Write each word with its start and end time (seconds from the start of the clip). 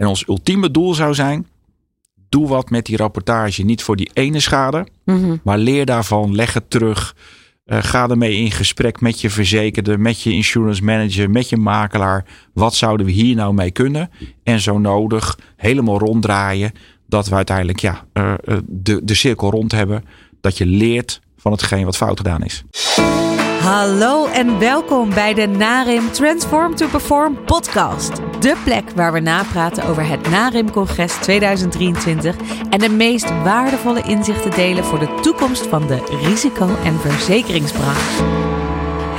En 0.00 0.06
ons 0.06 0.28
ultieme 0.28 0.70
doel 0.70 0.94
zou 0.94 1.14
zijn: 1.14 1.46
doe 2.28 2.48
wat 2.48 2.70
met 2.70 2.86
die 2.86 2.96
rapportage. 2.96 3.62
Niet 3.62 3.82
voor 3.82 3.96
die 3.96 4.10
ene 4.12 4.40
schade, 4.40 4.86
Mhm. 5.04 5.36
maar 5.44 5.58
leer 5.58 5.86
daarvan, 5.86 6.34
leg 6.34 6.54
het 6.54 6.70
terug. 6.70 7.16
Eh, 7.64 7.78
ga 7.82 8.08
ermee 8.08 8.36
in 8.36 8.50
gesprek 8.50 9.00
met 9.00 9.20
je 9.20 9.30
verzekerde, 9.30 9.98
met 9.98 10.22
je 10.22 10.32
insurance 10.32 10.84
manager, 10.84 11.30
met 11.30 11.48
je 11.48 11.56
makelaar. 11.56 12.24
Wat 12.54 12.74
zouden 12.74 13.06
we 13.06 13.12
hier 13.12 13.34
nou 13.36 13.54
mee 13.54 13.70
kunnen? 13.70 14.10
En 14.42 14.60
zo 14.60 14.78
nodig 14.78 15.38
helemaal 15.56 15.98
ronddraaien. 15.98 16.72
Dat 17.06 17.28
we 17.28 17.34
uiteindelijk 17.34 17.78
ja, 17.80 18.04
eh, 18.12 18.32
eh, 18.44 18.56
de, 18.66 19.04
de 19.04 19.14
cirkel 19.14 19.50
rond 19.50 19.72
hebben. 19.72 20.04
Dat 20.40 20.58
je 20.58 20.66
leert 20.66 21.20
van 21.36 21.52
hetgeen 21.52 21.84
wat 21.84 21.96
fout 21.96 22.16
gedaan 22.16 22.42
is. 22.44 22.64
Hallo 23.60 24.26
en 24.26 24.58
welkom 24.58 25.14
bij 25.14 25.34
de 25.34 25.46
NARIM 25.46 26.10
Transform 26.12 26.74
to 26.74 26.88
Perform 26.88 27.44
podcast. 27.44 28.12
De 28.40 28.56
plek 28.64 28.90
waar 28.90 29.12
we 29.12 29.20
napraten 29.20 29.84
over 29.84 30.08
het 30.08 30.30
NARIM-congres 30.30 31.14
2023 31.14 32.36
en 32.70 32.78
de 32.78 32.88
meest 32.88 33.42
waardevolle 33.42 34.02
inzichten 34.02 34.50
delen 34.50 34.84
voor 34.84 34.98
de 34.98 35.18
toekomst 35.22 35.66
van 35.66 35.86
de 35.86 36.18
risico- 36.22 36.76
en 36.84 37.00
verzekeringsbranche. 37.00 38.24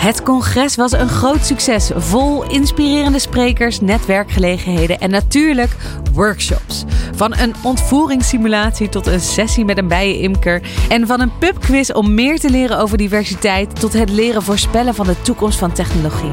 Het 0.01 0.23
congres 0.23 0.75
was 0.75 0.91
een 0.91 1.09
groot 1.09 1.45
succes, 1.45 1.91
vol 1.95 2.43
inspirerende 2.43 3.19
sprekers, 3.19 3.81
netwerkgelegenheden 3.81 4.99
en 4.99 5.09
natuurlijk 5.09 5.75
workshops. 6.13 6.83
Van 7.15 7.37
een 7.37 7.55
ontvoeringssimulatie 7.63 8.89
tot 8.89 9.07
een 9.07 9.19
sessie 9.19 9.65
met 9.65 9.77
een 9.77 9.87
bijenimker 9.87 10.61
en 10.89 11.07
van 11.07 11.21
een 11.21 11.37
pubquiz 11.37 11.89
om 11.89 12.13
meer 12.13 12.39
te 12.39 12.49
leren 12.49 12.79
over 12.79 12.97
diversiteit 12.97 13.79
tot 13.79 13.93
het 13.93 14.09
leren 14.09 14.43
voorspellen 14.43 14.95
van 14.95 15.05
de 15.05 15.21
toekomst 15.21 15.57
van 15.57 15.71
technologie. 15.71 16.31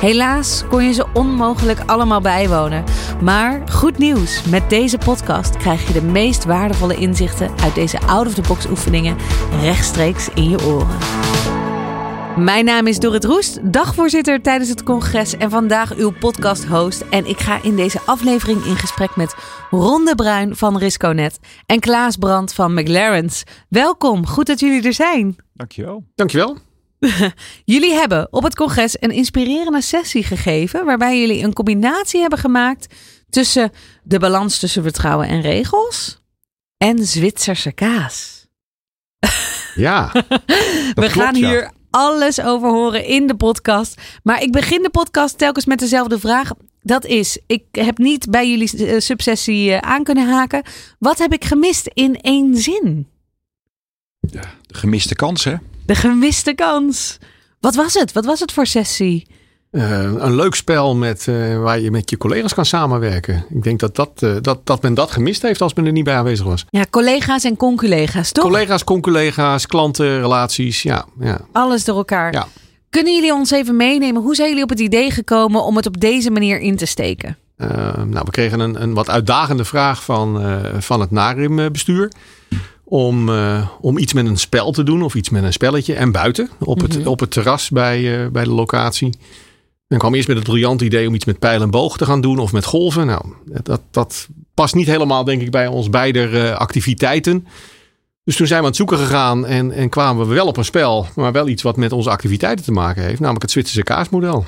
Helaas 0.00 0.64
kon 0.68 0.84
je 0.84 0.92
ze 0.92 1.06
onmogelijk 1.12 1.78
allemaal 1.86 2.20
bijwonen, 2.20 2.84
maar 3.20 3.62
goed 3.70 3.98
nieuws, 3.98 4.42
met 4.44 4.70
deze 4.70 4.98
podcast 4.98 5.56
krijg 5.56 5.86
je 5.86 5.92
de 5.92 6.02
meest 6.02 6.44
waardevolle 6.44 6.94
inzichten 6.94 7.50
uit 7.62 7.74
deze 7.74 8.00
out-of-the-box 8.00 8.66
oefeningen 8.66 9.16
rechtstreeks 9.60 10.28
in 10.34 10.50
je 10.50 10.64
oren. 10.64 11.31
Mijn 12.36 12.64
naam 12.64 12.86
is 12.86 12.98
Dorrit 12.98 13.24
Roest, 13.24 13.72
dagvoorzitter 13.72 14.42
tijdens 14.42 14.70
het 14.70 14.82
congres 14.82 15.36
en 15.36 15.50
vandaag 15.50 15.94
uw 15.94 16.10
podcast-host. 16.10 17.04
En 17.10 17.26
ik 17.26 17.38
ga 17.38 17.62
in 17.62 17.76
deze 17.76 18.00
aflevering 18.00 18.64
in 18.64 18.76
gesprek 18.76 19.16
met 19.16 19.34
Ron 19.70 20.04
de 20.04 20.14
Bruin 20.14 20.56
van 20.56 20.78
Risconet 20.78 21.38
en 21.66 21.80
Klaas 21.80 22.16
Brandt 22.16 22.54
van 22.54 22.74
McLaren's. 22.74 23.42
Welkom, 23.68 24.26
goed 24.26 24.46
dat 24.46 24.60
jullie 24.60 24.82
er 24.82 24.92
zijn. 24.92 25.36
Dankjewel. 25.54 26.04
Dankjewel. 26.14 26.56
Jullie 27.64 27.92
hebben 27.92 28.28
op 28.30 28.42
het 28.42 28.54
congres 28.54 28.96
een 29.00 29.10
inspirerende 29.10 29.82
sessie 29.82 30.24
gegeven 30.24 30.84
waarbij 30.84 31.20
jullie 31.20 31.42
een 31.42 31.52
combinatie 31.52 32.20
hebben 32.20 32.38
gemaakt 32.38 32.94
tussen 33.30 33.70
de 34.02 34.18
balans 34.18 34.58
tussen 34.58 34.82
vertrouwen 34.82 35.28
en 35.28 35.40
regels 35.40 36.22
en 36.76 37.06
Zwitserse 37.06 37.72
kaas. 37.72 38.46
Ja, 39.74 40.10
We 40.12 40.92
klopt, 40.94 41.12
gaan 41.12 41.34
ja. 41.34 41.48
hier 41.48 41.70
alles 41.92 42.40
over 42.40 42.68
horen 42.68 43.04
in 43.04 43.26
de 43.26 43.36
podcast. 43.36 44.00
Maar 44.22 44.42
ik 44.42 44.52
begin 44.52 44.82
de 44.82 44.90
podcast 44.90 45.38
telkens 45.38 45.64
met 45.64 45.78
dezelfde 45.78 46.18
vraag. 46.18 46.50
Dat 46.82 47.04
is, 47.04 47.38
ik 47.46 47.64
heb 47.70 47.98
niet 47.98 48.30
bij 48.30 48.50
jullie 48.50 48.86
eh, 48.86 49.00
subsessie 49.00 49.72
eh, 49.72 49.90
aan 49.90 50.04
kunnen 50.04 50.28
haken. 50.28 50.62
Wat 50.98 51.18
heb 51.18 51.32
ik 51.32 51.44
gemist 51.44 51.90
in 51.94 52.20
één 52.20 52.56
zin? 52.56 53.06
De 54.20 54.40
gemiste 54.66 55.14
kans, 55.14 55.44
hè? 55.44 55.54
De 55.86 55.94
gemiste 55.94 56.54
kans. 56.54 57.18
Wat 57.60 57.74
was 57.74 57.94
het? 57.94 58.12
Wat 58.12 58.24
was 58.24 58.40
het 58.40 58.52
voor 58.52 58.66
sessie? 58.66 59.26
Eh, 59.72 60.00
een 60.00 60.34
leuk 60.34 60.54
spel 60.54 60.94
met, 60.96 61.28
eh, 61.28 61.58
waar 61.58 61.80
je 61.80 61.90
met 61.90 62.10
je 62.10 62.16
collega's 62.16 62.54
kan 62.54 62.64
samenwerken. 62.64 63.44
Ik 63.50 63.62
denk 63.62 63.80
dat, 63.80 63.96
dat, 63.96 64.10
eh, 64.22 64.34
dat, 64.40 64.66
dat 64.66 64.82
men 64.82 64.94
dat 64.94 65.10
gemist 65.10 65.42
heeft 65.42 65.60
als 65.60 65.74
men 65.74 65.86
er 65.86 65.92
niet 65.92 66.04
bij 66.04 66.14
aanwezig 66.16 66.46
was. 66.46 66.64
Ja, 66.70 66.84
collega's 66.90 67.44
en 67.44 67.56
conculega's, 67.56 68.32
toch? 68.32 68.44
Collega's, 68.44 68.84
concollega's, 68.84 69.66
klanten, 69.66 70.20
relaties. 70.20 70.82
Ja, 70.82 71.04
ja. 71.20 71.40
Alles 71.52 71.84
door 71.84 71.96
elkaar. 71.96 72.32
Ja. 72.32 72.46
Kunnen 72.90 73.14
jullie 73.14 73.32
ons 73.32 73.50
even 73.50 73.76
meenemen? 73.76 74.22
Hoe 74.22 74.34
zijn 74.34 74.48
jullie 74.48 74.62
op 74.62 74.68
het 74.68 74.80
idee 74.80 75.10
gekomen 75.10 75.62
om 75.64 75.76
het 75.76 75.86
op 75.86 76.00
deze 76.00 76.30
manier 76.30 76.60
in 76.60 76.76
te 76.76 76.86
steken? 76.86 77.36
Nou, 77.56 78.22
we 78.24 78.30
kregen 78.30 78.60
een, 78.60 78.82
een 78.82 78.94
wat 78.94 79.10
uitdagende 79.10 79.64
vraag 79.64 80.04
van, 80.04 80.42
van 80.78 81.00
het 81.00 81.10
NARIM-bestuur. 81.10 82.12
Om, 82.84 83.30
om 83.80 83.98
iets 83.98 84.12
met 84.12 84.26
een 84.26 84.36
spel 84.38 84.72
te 84.72 84.82
doen 84.82 85.02
of 85.02 85.14
iets 85.14 85.30
met 85.30 85.42
een 85.42 85.52
spelletje. 85.52 85.94
En 85.94 86.12
buiten, 86.12 86.50
op 86.58 86.80
het, 86.80 86.98
Mhm. 86.98 87.08
op 87.08 87.20
het 87.20 87.30
terras 87.30 87.70
bij, 87.70 88.28
bij 88.30 88.44
de 88.44 88.50
locatie. 88.50 89.14
En 89.92 89.98
kwam 89.98 90.14
eerst 90.14 90.28
met 90.28 90.36
het 90.36 90.46
briljante 90.46 90.84
idee 90.84 91.08
om 91.08 91.14
iets 91.14 91.24
met 91.24 91.38
pijl 91.38 91.62
en 91.62 91.70
boog 91.70 91.96
te 91.96 92.04
gaan 92.04 92.20
doen 92.20 92.38
of 92.38 92.52
met 92.52 92.64
golven. 92.64 93.06
Nou, 93.06 93.24
dat, 93.62 93.80
dat 93.90 94.28
past 94.54 94.74
niet 94.74 94.86
helemaal, 94.86 95.24
denk 95.24 95.42
ik, 95.42 95.50
bij 95.50 95.66
ons 95.66 95.90
beider 95.90 96.44
eh, 96.44 96.56
activiteiten. 96.56 97.46
Dus 98.24 98.36
toen 98.36 98.46
zijn 98.46 98.58
we 98.58 98.64
aan 98.64 98.70
het 98.70 98.80
zoeken 98.80 98.98
gegaan 98.98 99.46
en, 99.46 99.72
en 99.72 99.88
kwamen 99.88 100.28
we 100.28 100.34
wel 100.34 100.46
op 100.46 100.56
een 100.56 100.64
spel, 100.64 101.06
maar 101.14 101.32
wel 101.32 101.48
iets 101.48 101.62
wat 101.62 101.76
met 101.76 101.92
onze 101.92 102.10
activiteiten 102.10 102.64
te 102.64 102.72
maken 102.72 103.02
heeft, 103.02 103.20
namelijk 103.20 103.42
het 103.42 103.50
Zwitserse 103.50 103.82
kaasmodel. 103.82 104.46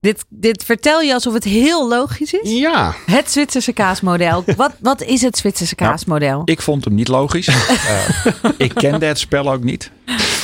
Dit, 0.00 0.24
dit 0.28 0.64
vertel 0.64 1.00
je 1.00 1.12
alsof 1.12 1.34
het 1.34 1.44
heel 1.44 1.88
logisch 1.88 2.32
is. 2.32 2.50
Ja, 2.50 2.94
Het 3.06 3.30
Zwitserse 3.30 3.72
kaasmodel. 3.72 4.44
Wat, 4.56 4.72
wat 4.80 5.02
is 5.02 5.22
het 5.22 5.36
Zwitserse 5.36 5.74
Nou, 5.76 5.90
kaasmodel? 5.90 6.42
Ik 6.44 6.62
vond 6.62 6.84
hem 6.84 6.94
niet 6.94 7.08
logisch. 7.08 7.46
Eh, 7.68 8.50
ik 8.56 8.74
kende 8.74 9.06
het 9.06 9.18
spel 9.18 9.52
ook 9.52 9.62
niet. 9.62 9.90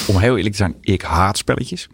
Om 0.07 0.19
heel 0.19 0.37
eerlijk 0.37 0.55
te 0.55 0.61
zijn, 0.61 0.75
ik 0.81 1.03
haat 1.03 1.39
spelletjes. 1.39 1.89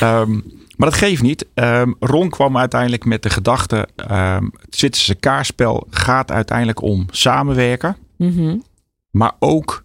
Ehm, 0.00 0.38
maar 0.76 0.90
dat 0.90 0.98
geeft 0.98 1.22
niet. 1.22 1.46
Ehm, 1.54 1.92
Ron 2.00 2.30
kwam 2.30 2.56
uiteindelijk 2.58 3.04
met 3.04 3.22
de 3.22 3.30
gedachte: 3.30 3.88
ehm, 3.96 4.44
het 4.44 4.76
Zwitserse 4.76 5.14
kaarspel 5.14 5.86
gaat 5.90 6.30
uiteindelijk 6.30 6.82
om 6.82 7.06
samenwerken, 7.10 7.96
Mhm. 8.16 8.56
maar 9.10 9.32
ook 9.38 9.84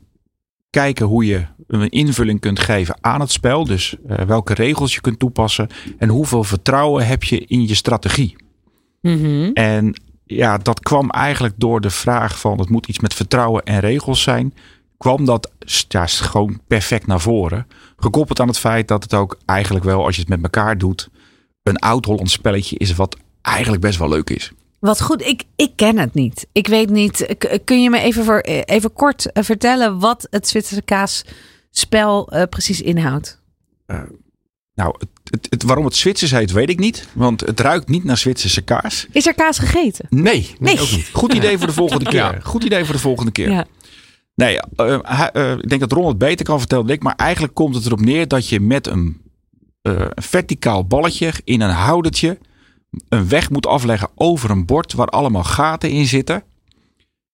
kijken 0.69 1.05
hoe 1.05 1.25
je 1.25 1.45
een 1.67 1.89
invulling 1.89 2.39
kunt 2.39 2.59
geven 2.59 2.97
aan 3.01 3.19
het 3.19 3.31
spel. 3.31 3.65
Dus 3.65 3.95
eh, 4.07 4.25
welke 4.25 4.53
regels 4.53 4.93
je 4.93 5.01
kunt 5.01 5.19
toepassen 5.19 5.67
en 5.97 6.09
hoeveel 6.09 6.43
vertrouwen 6.43 7.07
heb 7.07 7.23
je 7.23 7.45
in 7.45 7.67
je 7.67 7.75
strategie. 7.75 8.35
Mhm. 9.01 9.49
En 9.53 9.93
ja, 10.25 10.57
dat 10.57 10.79
kwam 10.79 11.09
eigenlijk 11.09 11.53
door 11.57 11.81
de 11.81 11.89
vraag 11.89 12.39
van 12.39 12.59
het 12.59 12.69
moet 12.69 12.87
iets 12.87 12.99
met 12.99 13.13
vertrouwen 13.13 13.63
en 13.63 13.79
regels 13.79 14.21
zijn. 14.21 14.53
Kwam 15.01 15.25
dat 15.25 15.51
ja, 15.87 16.05
gewoon 16.05 16.59
perfect 16.67 17.07
naar 17.07 17.19
voren. 17.21 17.67
Gekoppeld 17.97 18.39
aan 18.39 18.47
het 18.47 18.57
feit 18.57 18.87
dat 18.87 19.03
het 19.03 19.13
ook 19.13 19.37
eigenlijk 19.45 19.85
wel, 19.85 20.05
als 20.05 20.15
je 20.15 20.21
het 20.21 20.29
met 20.29 20.43
elkaar 20.43 20.77
doet, 20.77 21.09
een 21.63 21.77
oud-Hollands 21.77 22.33
spelletje 22.33 22.77
is 22.77 22.93
wat 22.95 23.17
eigenlijk 23.41 23.81
best 23.81 23.99
wel 23.99 24.09
leuk 24.09 24.29
is. 24.29 24.51
Wat 24.79 25.01
goed, 25.01 25.21
ik, 25.25 25.43
ik 25.55 25.71
ken 25.75 25.97
het 25.97 26.13
niet. 26.13 26.47
Ik 26.51 26.67
weet 26.67 26.89
niet. 26.89 27.35
K- 27.37 27.57
Kun 27.65 27.81
je 27.81 27.89
me 27.89 27.99
even, 27.99 28.23
voor, 28.25 28.39
even 28.39 28.93
kort 28.93 29.31
eh, 29.31 29.43
vertellen 29.43 29.99
wat 29.99 30.27
het 30.29 30.47
Zwitserse 30.47 30.81
kaasspel 30.81 32.27
eh, 32.31 32.43
precies 32.49 32.81
inhoudt? 32.81 33.39
Nou, 34.75 34.95
het, 34.99 35.09
het, 35.23 35.47
het- 35.49 35.63
waarom 35.63 35.85
het 35.85 35.95
Zwitsers 35.95 36.31
heet, 36.31 36.51
weet 36.51 36.69
ik 36.69 36.79
niet. 36.79 37.07
Want 37.13 37.41
het 37.41 37.59
ruikt 37.59 37.89
niet 37.89 38.03
naar 38.03 38.17
Zwitserse 38.17 38.61
kaas. 38.61 39.07
Is 39.11 39.27
er 39.27 39.33
kaas 39.33 39.59
gegeten? 39.59 40.05
Nee, 40.09 40.23
nee, 40.23 40.55
Nee. 40.59 40.79
ook 40.81 40.91
niet. 40.91 41.09
Goed 41.13 41.33
idee 41.33 41.57
voor 41.57 41.67
de 41.67 41.73
volgende 41.73 42.05
keer. 42.09 42.19
Ja. 42.19 42.39
Goed 42.43 42.63
idee 42.63 42.85
voor 42.85 42.93
de 42.95 42.99
volgende 43.01 43.31
keer. 43.31 43.51
Ja. 43.51 43.65
Nee, 44.35 44.59
eh, 44.75 44.97
hij- 45.01 45.31
eh, 45.31 45.51
ik 45.51 45.69
denk 45.69 45.81
dat 45.81 45.91
Ron 45.91 46.07
het 46.07 46.17
beter 46.17 46.45
kan 46.45 46.59
vertellen 46.59 46.85
dan 46.85 46.95
ik. 46.95 47.03
Maar 47.03 47.15
eigenlijk 47.15 47.53
komt 47.53 47.75
het 47.75 47.85
erop 47.85 47.99
neer 48.01 48.27
dat 48.27 48.47
je 48.47 48.59
met 48.59 48.87
een, 48.87 49.21
eh, 49.81 49.93
een 49.99 50.23
verticaal 50.23 50.85
balletje 50.85 51.33
in 51.43 51.61
een 51.61 51.69
houdertje 51.69 52.37
een 53.09 53.27
weg 53.29 53.49
moet 53.49 53.67
afleggen 53.67 54.09
over 54.15 54.49
een 54.49 54.65
bord 54.65 54.93
waar 54.93 55.07
allemaal 55.07 55.43
gaten 55.43 55.89
in 55.89 56.05
zitten. 56.05 56.43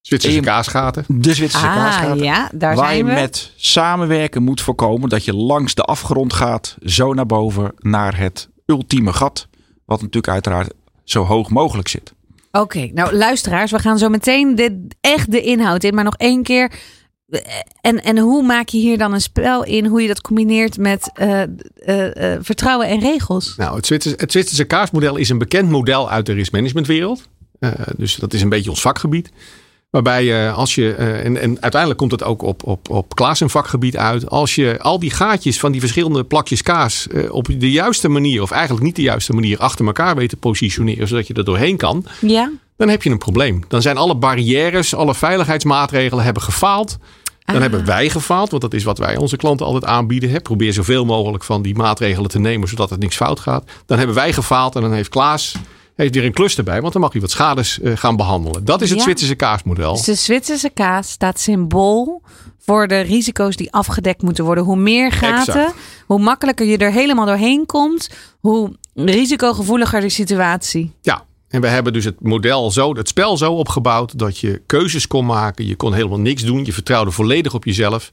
Zwitserse 0.01 0.39
kaasgaten. 0.39 1.05
De 1.07 1.33
Zwitserse 1.33 1.67
Ah, 1.67 1.75
kaasgaten. 1.75 2.23
ja, 2.23 2.49
daar 2.53 2.75
waar 2.75 2.95
je 2.95 3.03
we. 3.03 3.11
met 3.11 3.51
samenwerken 3.55 4.43
moet 4.43 4.61
voorkomen 4.61 5.09
dat 5.09 5.25
je 5.25 5.33
langs 5.35 5.73
de 5.75 5.81
afgrond 5.81 6.33
gaat, 6.33 6.77
zo 6.81 7.13
naar 7.13 7.25
boven 7.25 7.73
naar 7.79 8.17
het 8.17 8.49
ultieme 8.65 9.13
gat. 9.13 9.47
Wat 9.85 9.99
natuurlijk 9.99 10.33
uiteraard 10.33 10.73
zo 11.03 11.23
hoog 11.23 11.49
mogelijk 11.49 11.87
zit. 11.87 12.13
Oké, 12.51 12.89
nou 12.93 13.15
luisteraars, 13.15 13.71
we 13.71 13.79
gaan 13.79 13.97
zo 13.97 14.09
meteen 14.09 14.55
de, 14.55 14.87
echt 15.01 15.31
de 15.31 15.41
inhoud 15.41 15.83
in. 15.83 15.95
Maar 15.95 16.03
nog 16.03 16.17
één 16.17 16.43
keer. 16.43 16.71
En, 17.81 18.03
en 18.03 18.17
hoe 18.17 18.43
maak 18.43 18.69
je 18.69 18.77
hier 18.77 18.97
dan 18.97 19.13
een 19.13 19.21
spel 19.21 19.63
in? 19.63 19.85
Hoe 19.85 20.01
je 20.01 20.07
dat 20.07 20.21
combineert 20.21 20.77
met 20.77 21.11
eh, 21.13 21.41
eh, 21.41 22.33
eh, 22.33 22.39
vertrouwen 22.41 22.87
en 22.87 22.99
regels? 22.99 23.55
Nou, 23.57 23.75
het 23.75 23.85
Zwitserse, 23.85 24.15
het 24.17 24.35
is 25.17 25.29
een 25.29 25.37
bekend 25.37 25.69
model 25.69 26.09
uit 26.09 26.25
de 26.25 26.33
riskmanagementwereld. 26.33 27.27
Dus 27.95 28.15
dat 28.15 28.33
is 28.33 28.41
een 28.41 28.49
beetje 28.49 28.69
ons 28.69 28.81
vakgebied. 28.81 29.31
Waarbij 29.89 30.23
je 30.23 30.51
als 30.55 30.75
je, 30.75 30.93
eh, 30.93 31.25
en, 31.25 31.41
en 31.41 31.61
uiteindelijk 31.61 31.99
komt 31.99 32.11
het 32.11 32.23
ook 32.23 32.41
op, 32.41 32.63
op, 32.63 32.89
op 32.89 33.15
Klaas 33.15 33.39
een 33.39 33.49
vakgebied 33.49 33.97
uit. 33.97 34.29
Als 34.29 34.55
je 34.55 34.79
al 34.81 34.99
die 34.99 35.09
gaatjes 35.11 35.59
van 35.59 35.71
die 35.71 35.79
verschillende 35.81 36.23
plakjes 36.23 36.61
kaas 36.61 37.07
eh, 37.07 37.33
op 37.33 37.47
de 37.57 37.71
juiste 37.71 38.07
manier, 38.09 38.41
of 38.41 38.51
eigenlijk 38.51 38.85
niet 38.85 38.95
de 38.95 39.01
juiste 39.01 39.33
manier, 39.33 39.59
achter 39.59 39.85
elkaar 39.85 40.15
weet 40.15 40.29
te 40.29 40.37
positioneren, 40.37 41.07
zodat 41.07 41.27
je 41.27 41.33
er 41.33 41.43
doorheen 41.45 41.77
kan, 41.77 42.05
Ja? 42.21 42.51
dan 42.77 42.89
heb 42.89 43.03
je 43.03 43.09
een 43.09 43.17
probleem. 43.17 43.63
Dan 43.67 43.81
zijn 43.81 43.97
alle 43.97 44.15
barrières, 44.15 44.95
alle 44.95 45.15
veiligheidsmaatregelen 45.15 46.23
hebben 46.23 46.43
gefaald. 46.43 46.97
Dan 47.45 47.55
Ah. 47.55 47.61
hebben 47.61 47.85
wij 47.85 48.09
gefaald, 48.09 48.49
want 48.49 48.61
dat 48.61 48.73
is 48.73 48.83
wat 48.83 48.97
wij 48.97 49.17
onze 49.17 49.37
klanten 49.37 49.65
altijd 49.65 49.85
aanbieden. 49.85 50.29
Hè. 50.29 50.39
Probeer 50.39 50.73
zoveel 50.73 51.05
mogelijk 51.05 51.43
van 51.43 51.61
die 51.61 51.75
maatregelen 51.75 52.29
te 52.29 52.39
nemen, 52.39 52.67
zodat 52.67 52.89
het 52.89 52.99
niks 52.99 53.15
fout 53.15 53.39
gaat. 53.39 53.69
Dan 53.85 53.97
hebben 53.97 54.15
wij 54.15 54.33
gefaald 54.33 54.75
en 54.75 54.81
dan 54.81 54.93
heeft 54.93 55.09
Klaas 55.09 55.55
heeft 55.97 56.13
weer 56.15 56.25
een 56.25 56.33
klus 56.33 56.57
erbij, 56.57 56.81
want 56.81 56.93
dan 56.93 57.01
mag 57.01 57.11
hij 57.11 57.21
wat 57.21 57.31
schades 57.31 57.79
uh, 57.81 57.97
gaan 57.97 58.15
behandelen. 58.15 58.65
Dat 58.65 58.81
is 58.81 58.89
het 58.89 58.97
Ja. 58.97 59.03
Zwitserse 59.03 59.35
kaasmodel. 59.35 59.93
Dus 59.93 60.03
de 60.03 60.15
Zwitserse 60.15 60.69
kaas 60.69 61.09
staat 61.09 61.39
symbool 61.39 62.21
voor 62.59 62.87
de 62.87 62.99
risico's 62.99 63.55
die 63.55 63.71
afgedekt 63.71 64.21
moeten 64.21 64.43
worden. 64.45 64.63
Hoe 64.63 64.75
meer 64.77 65.11
gaten, 65.11 65.53
Exact. 65.55 65.75
hoe 66.05 66.19
makkelijker 66.19 66.65
je 66.65 66.77
er 66.77 66.91
helemaal 66.91 67.25
doorheen 67.25 67.65
komt, 67.65 68.09
hoe 68.39 68.75
risicogevoeliger 68.93 70.01
de 70.01 70.09
situatie. 70.09 70.91
Ja, 71.01 71.25
en 71.47 71.61
we 71.61 71.67
hebben 71.67 71.93
dus 71.93 72.05
het 72.05 72.21
model 72.21 72.71
zo, 72.71 72.95
het 72.95 73.07
spel 73.07 73.37
zo 73.37 73.53
opgebouwd 73.53 74.19
dat 74.19 74.37
je 74.37 74.61
keuzes 74.65 75.07
kon 75.07 75.25
maken. 75.25 75.65
Je 75.65 75.75
kon 75.75 75.93
helemaal 75.93 76.19
niks 76.19 76.43
doen. 76.43 76.65
Je 76.65 76.73
vertrouwde 76.73 77.11
volledig 77.11 77.53
op 77.53 77.65
jezelf. 77.65 78.11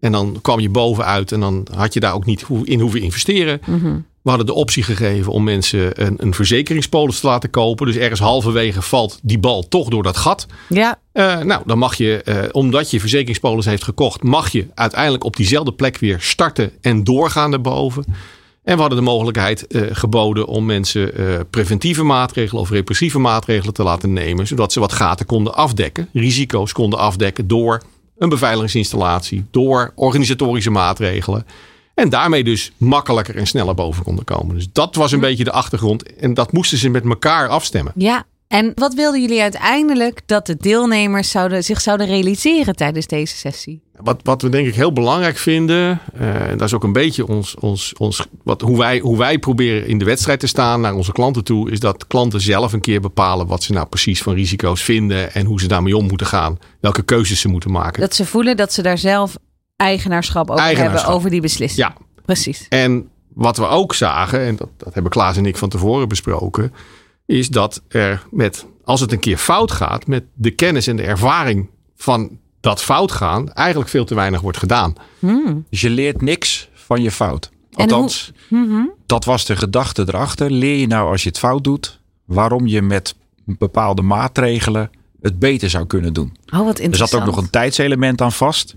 En 0.00 0.12
dan 0.12 0.38
kwam 0.42 0.60
je 0.60 0.68
bovenuit 0.70 1.32
en 1.32 1.40
dan 1.40 1.66
had 1.74 1.94
je 1.94 2.00
daar 2.00 2.14
ook 2.14 2.24
niet 2.24 2.42
hoe- 2.42 2.66
in 2.66 2.80
hoeven 2.80 3.00
investeren. 3.00 3.60
We 4.22 4.28
hadden 4.28 4.46
de 4.46 4.54
optie 4.54 4.82
gegeven 4.82 5.32
om 5.32 5.44
mensen 5.44 6.04
een, 6.04 6.14
een 6.16 6.34
verzekeringspolis 6.34 7.20
te 7.20 7.26
laten 7.26 7.50
kopen. 7.50 7.86
Dus 7.86 7.96
ergens 7.96 8.20
halverwege 8.20 8.82
valt 8.82 9.18
die 9.22 9.38
bal 9.38 9.68
toch 9.68 9.88
door 9.88 10.02
dat 10.02 10.16
gat. 10.16 10.46
Ja, 10.68 10.98
Eh, 11.12 11.38
nou, 11.38 11.62
dan 11.66 11.78
mag 11.78 11.94
je, 11.94 12.22
eh, 12.22 12.36
omdat 12.52 12.90
je 12.90 13.00
verzekeringspolis 13.00 13.64
heeft 13.64 13.84
gekocht, 13.84 14.22
mag 14.22 14.48
je 14.48 14.66
uiteindelijk 14.74 15.24
op 15.24 15.36
diezelfde 15.36 15.72
plek 15.72 15.98
weer 15.98 16.20
starten 16.20 16.72
en 16.80 17.04
doorgaan 17.04 17.50
naar 17.50 17.60
boven. 17.60 18.04
En 18.64 18.74
we 18.74 18.80
hadden 18.80 18.98
de 18.98 19.04
mogelijkheid 19.04 19.66
eh, 19.66 19.82
geboden 19.92 20.46
om 20.46 20.66
mensen 20.66 21.12
preventieve 21.50 22.02
maatregelen 22.02 22.62
of 22.62 22.70
repressieve 22.70 23.18
maatregelen 23.18 23.74
te 23.74 23.82
laten 23.82 24.12
nemen, 24.12 24.46
zodat 24.46 24.72
ze 24.72 24.80
wat 24.80 24.92
gaten 24.92 25.26
konden 25.26 25.54
afdekken, 25.54 26.08
risico's 26.12 26.72
konden 26.72 26.98
afdekken 26.98 27.46
door 27.48 27.82
een 28.18 28.28
beveiligingsinstallatie, 28.28 29.44
door 29.50 29.92
organisatorische 29.94 30.70
maatregelen. 30.70 31.46
En 31.98 32.08
daarmee 32.08 32.44
dus 32.44 32.72
makkelijker 32.76 33.36
en 33.36 33.46
sneller 33.46 33.74
boven 33.74 34.04
konden 34.04 34.24
komen. 34.24 34.54
Dus 34.54 34.68
dat 34.72 34.94
was 34.94 35.12
een 35.12 35.20
beetje 35.20 35.44
de 35.44 35.52
achtergrond. 35.52 36.16
En 36.16 36.34
dat 36.34 36.52
moesten 36.52 36.78
ze 36.78 36.88
met 36.88 37.04
elkaar 37.04 37.48
afstemmen. 37.48 37.92
ja. 37.96 38.24
En 38.48 38.72
wat 38.74 38.94
wilden 38.94 39.20
jullie 39.20 39.42
uiteindelijk 39.42 40.20
dat 40.26 40.46
de 40.46 40.56
deelnemers 40.56 41.30
zouden, 41.30 41.64
zich 41.64 41.80
zouden 41.80 42.06
realiseren 42.06 42.76
tijdens 42.76 43.06
deze 43.06 43.36
sessie? 43.36 43.82
Wat, 43.96 44.20
wat 44.22 44.42
we 44.42 44.48
denk 44.48 44.66
ik 44.66 44.74
heel 44.74 44.92
belangrijk 44.92 45.36
vinden, 45.36 46.00
eh, 46.18 46.50
en 46.50 46.58
dat 46.58 46.66
is 46.66 46.74
ook 46.74 46.84
een 46.84 46.92
beetje 46.92 47.26
ons, 47.26 47.54
ons, 47.54 47.94
ons, 47.98 48.26
wat, 48.42 48.60
hoe, 48.60 48.78
wij, 48.78 48.98
hoe 48.98 49.16
wij 49.16 49.38
proberen 49.38 49.86
in 49.86 49.98
de 49.98 50.04
wedstrijd 50.04 50.40
te 50.40 50.46
staan 50.46 50.80
naar 50.80 50.94
onze 50.94 51.12
klanten 51.12 51.44
toe, 51.44 51.70
is 51.70 51.80
dat 51.80 52.06
klanten 52.06 52.40
zelf 52.40 52.72
een 52.72 52.80
keer 52.80 53.00
bepalen 53.00 53.46
wat 53.46 53.62
ze 53.62 53.72
nou 53.72 53.86
precies 53.86 54.22
van 54.22 54.34
risico's 54.34 54.82
vinden 54.82 55.34
en 55.34 55.46
hoe 55.46 55.60
ze 55.60 55.68
daarmee 55.68 55.96
om 55.96 56.06
moeten 56.06 56.26
gaan, 56.26 56.58
welke 56.80 57.02
keuzes 57.02 57.40
ze 57.40 57.48
moeten 57.48 57.70
maken. 57.70 58.00
Dat 58.00 58.14
ze 58.14 58.26
voelen 58.26 58.56
dat 58.56 58.72
ze 58.72 58.82
daar 58.82 58.98
zelf 58.98 59.36
eigenaarschap 59.82 60.50
over 60.50 60.62
Eigenaarschap. 60.64 61.00
hebben, 61.00 61.16
over 61.16 61.30
die 61.30 61.40
beslissing. 61.40 61.86
Ja, 61.88 61.94
Precies. 62.24 62.66
En 62.68 63.08
wat 63.34 63.56
we 63.56 63.66
ook 63.66 63.94
zagen, 63.94 64.40
en 64.40 64.56
dat, 64.56 64.68
dat 64.76 64.94
hebben 64.94 65.12
Klaas 65.12 65.36
en 65.36 65.46
ik 65.46 65.56
van 65.56 65.68
tevoren 65.68 66.08
besproken, 66.08 66.72
is 67.26 67.48
dat 67.48 67.82
er 67.88 68.26
met, 68.30 68.66
als 68.84 69.00
het 69.00 69.12
een 69.12 69.18
keer 69.18 69.36
fout 69.36 69.72
gaat, 69.72 70.06
met 70.06 70.24
de 70.34 70.50
kennis 70.50 70.86
en 70.86 70.96
de 70.96 71.02
ervaring 71.02 71.68
van 71.96 72.38
dat 72.60 72.82
fout 72.82 73.12
gaan, 73.12 73.52
eigenlijk 73.52 73.90
veel 73.90 74.04
te 74.04 74.14
weinig 74.14 74.40
wordt 74.40 74.58
gedaan. 74.58 74.94
Dus 75.70 75.80
je 75.80 75.90
leert 75.90 76.22
niks 76.22 76.68
van 76.74 77.02
je 77.02 77.10
fout. 77.10 77.50
Althans, 77.72 78.32
dat 79.06 79.24
was 79.24 79.44
de 79.44 79.56
gedachte 79.56 80.04
erachter. 80.06 80.50
Leer 80.50 80.76
je 80.76 80.86
nou 80.86 81.10
als 81.10 81.22
je 81.22 81.28
het 81.28 81.38
fout 81.38 81.64
doet, 81.64 82.00
waarom 82.24 82.66
je 82.66 82.82
met 82.82 83.14
bepaalde 83.44 84.02
maatregelen 84.02 84.90
het 85.20 85.38
beter 85.38 85.70
zou 85.70 85.86
kunnen 85.86 86.12
doen. 86.12 86.36
Oh, 86.54 86.58
wat 86.64 86.78
Er 86.78 86.84
interessant. 86.84 87.10
zat 87.10 87.20
ook 87.20 87.26
nog 87.26 87.36
een 87.36 87.50
tijdselement 87.50 88.20
aan 88.20 88.32
vast. 88.32 88.76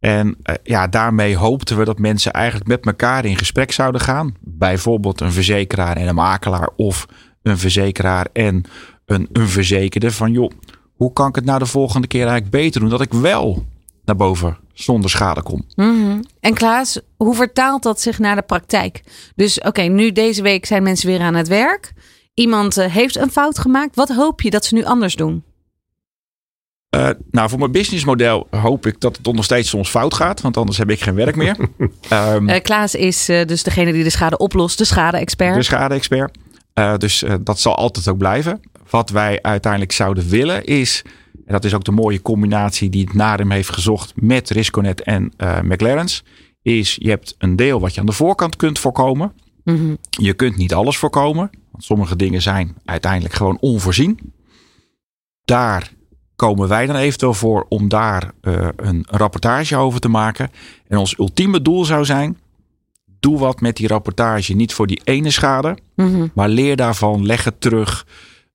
En 0.00 0.36
eh, 0.42 0.54
ja, 0.62 0.86
daarmee 0.86 1.36
hoopten 1.36 1.78
we 1.78 1.84
dat 1.84 1.98
mensen 1.98 2.32
eigenlijk 2.32 2.66
met 2.66 2.86
elkaar 2.86 3.24
in 3.24 3.36
gesprek 3.36 3.72
zouden 3.72 4.00
gaan. 4.00 4.34
Bijvoorbeeld 4.40 5.20
een 5.20 5.32
verzekeraar 5.32 5.96
en 5.96 6.08
een 6.08 6.14
makelaar. 6.14 6.70
Of 6.76 7.06
een 7.42 7.58
verzekeraar 7.58 8.26
en 8.32 8.64
een, 9.06 9.28
een 9.32 9.48
verzekerde. 9.48 10.10
Van 10.10 10.32
joh, 10.32 10.50
hoe 10.94 11.12
kan 11.12 11.28
ik 11.28 11.34
het 11.34 11.44
nou 11.44 11.58
de 11.58 11.66
volgende 11.66 12.06
keer 12.06 12.20
eigenlijk 12.20 12.50
beter 12.50 12.80
doen? 12.80 12.90
Dat 12.90 13.00
ik 13.00 13.12
wel 13.12 13.66
naar 14.04 14.16
boven 14.16 14.56
zonder 14.72 15.10
schade 15.10 15.42
kom. 15.42 15.64
Mhm. 15.76 16.22
En 16.40 16.54
Klaas, 16.54 17.00
hoe 17.16 17.34
vertaalt 17.34 17.82
dat 17.82 18.00
zich 18.00 18.18
naar 18.18 18.36
de 18.36 18.42
praktijk? 18.42 19.02
Dus 19.34 19.60
oké, 19.60 19.82
nu 19.82 20.12
deze 20.12 20.42
week 20.42 20.66
zijn 20.66 20.82
mensen 20.82 21.08
weer 21.08 21.20
aan 21.20 21.34
het 21.34 21.48
werk. 21.48 21.92
Iemand 22.34 22.76
eh, 22.76 22.92
heeft 22.92 23.16
een 23.16 23.30
fout 23.30 23.58
gemaakt. 23.58 23.96
Wat 23.96 24.08
hoop 24.08 24.40
je 24.40 24.50
dat 24.50 24.64
ze 24.64 24.74
nu 24.74 24.84
anders 24.84 25.14
doen? 25.14 25.44
Eh, 26.90 27.08
nou, 27.30 27.48
voor 27.48 27.58
mijn 27.58 27.72
businessmodel 27.72 28.46
hoop 28.50 28.86
ik 28.86 29.00
dat 29.00 29.16
het 29.22 29.34
nog 29.34 29.44
steeds 29.44 29.68
soms 29.68 29.90
fout 29.90 30.14
gaat. 30.14 30.40
Want 30.40 30.56
anders 30.56 30.78
heb 30.78 30.90
ik 30.90 31.00
geen 31.00 31.14
werk 31.14 31.36
meer. 31.36 31.56
Ehm, 32.08 32.48
Eh, 32.48 32.62
Klaas 32.62 32.94
is 32.94 33.28
eh, 33.28 33.46
dus 33.46 33.62
degene 33.62 33.92
die 33.92 34.02
de 34.04 34.10
schade 34.10 34.36
oplost, 34.38 34.78
de 34.78 34.84
schade-expert. 34.84 35.54
de 35.54 35.62
schade-expert. 35.62 36.38
Eh, 36.72 36.96
dus 36.96 37.22
eh, 37.22 37.34
dat 37.40 37.60
zal 37.60 37.76
altijd 37.76 38.08
ook 38.08 38.18
blijven. 38.18 38.60
Wat 38.90 39.10
wij 39.10 39.42
uiteindelijk 39.42 39.92
zouden 39.92 40.28
willen 40.28 40.64
is, 40.64 41.02
en 41.46 41.52
dat 41.52 41.64
is 41.64 41.74
ook 41.74 41.84
de 41.84 41.90
mooie 41.92 42.22
combinatie 42.22 42.88
die 42.90 43.04
het 43.04 43.14
Narim 43.14 43.50
heeft 43.50 43.70
gezocht 43.72 44.12
met 44.14 44.50
Risconet 44.50 45.02
en 45.02 45.32
eh 45.36 45.60
McLaren's, 45.60 46.22
is 46.62 46.96
je 47.00 47.08
hebt 47.08 47.34
een 47.38 47.56
deel 47.56 47.80
wat 47.80 47.94
je 47.94 48.00
aan 48.00 48.06
de 48.06 48.12
voorkant 48.12 48.56
kunt 48.56 48.78
voorkomen. 48.78 49.32
Mhm. 49.64 49.94
Je 50.10 50.32
kunt 50.34 50.56
niet 50.56 50.74
alles 50.74 50.96
voorkomen, 50.96 51.50
want 51.70 51.84
sommige 51.84 52.16
dingen 52.16 52.42
zijn 52.42 52.76
uiteindelijk 52.84 53.34
gewoon 53.34 53.56
onvoorzien. 53.60 54.18
Daar 55.44 55.90
komen 56.40 56.68
wij 56.68 56.86
dan 56.86 56.96
eventueel 56.96 57.34
voor 57.34 57.66
om 57.68 57.88
daar 57.88 58.32
eh, 58.40 58.68
een 58.76 59.06
rapportage 59.10 59.76
over 59.76 60.00
te 60.00 60.08
maken. 60.08 60.50
En 60.88 60.98
ons 60.98 61.18
ultieme 61.18 61.62
doel 61.62 61.84
zou 61.84 62.04
zijn, 62.04 62.38
doe 63.20 63.38
wat 63.38 63.60
met 63.60 63.76
die 63.76 63.88
rapportage. 63.88 64.54
Niet 64.54 64.72
voor 64.74 64.86
die 64.86 65.00
ene 65.04 65.30
schade, 65.30 65.76
Mhm. 65.96 66.26
maar 66.34 66.48
leer 66.48 66.76
daarvan, 66.76 67.26
leg 67.26 67.44
het 67.44 67.60
terug. 67.60 68.06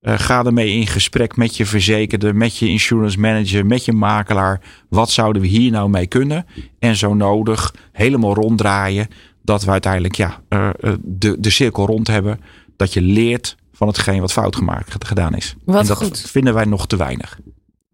Eh, 0.02 0.14
ga 0.20 0.44
ermee 0.46 0.72
in 0.80 0.88
gesprek 0.88 1.36
met 1.36 1.58
je 1.58 1.66
verzekerde, 1.66 2.34
met 2.34 2.58
je 2.58 2.68
insurance 2.68 3.20
manager, 3.20 3.66
met 3.66 3.86
je 3.86 3.94
makelaar. 3.94 4.62
Wat 4.90 5.12
zouden 5.12 5.42
we 5.42 5.48
hier 5.48 5.72
nou 5.72 5.90
mee 5.90 6.08
kunnen? 6.08 6.46
En 6.80 6.96
zo 6.96 7.14
nodig 7.14 7.74
helemaal 7.92 8.34
ronddraaien. 8.34 9.08
Dat 9.44 9.64
we 9.64 9.72
uiteindelijk 9.72 10.16
ja, 10.16 10.42
eh, 10.50 10.70
de, 11.02 11.36
de 11.40 11.50
cirkel 11.50 11.86
rond 11.86 12.08
hebben. 12.08 12.40
Dat 12.78 12.94
je 12.94 13.02
leert 13.02 13.56
van 13.74 13.88
hetgeen 13.88 14.20
wat 14.20 14.32
fout 14.32 14.56
gemaakt 14.56 15.06
gedaan 15.06 15.36
is. 15.36 15.56
Wat 15.66 15.82
en 15.82 15.88
dat 15.88 15.98
goed. 15.98 16.20
vinden 16.20 16.54
wij 16.54 16.66
nog 16.66 16.88
te 16.88 16.96
weinig. 16.96 17.40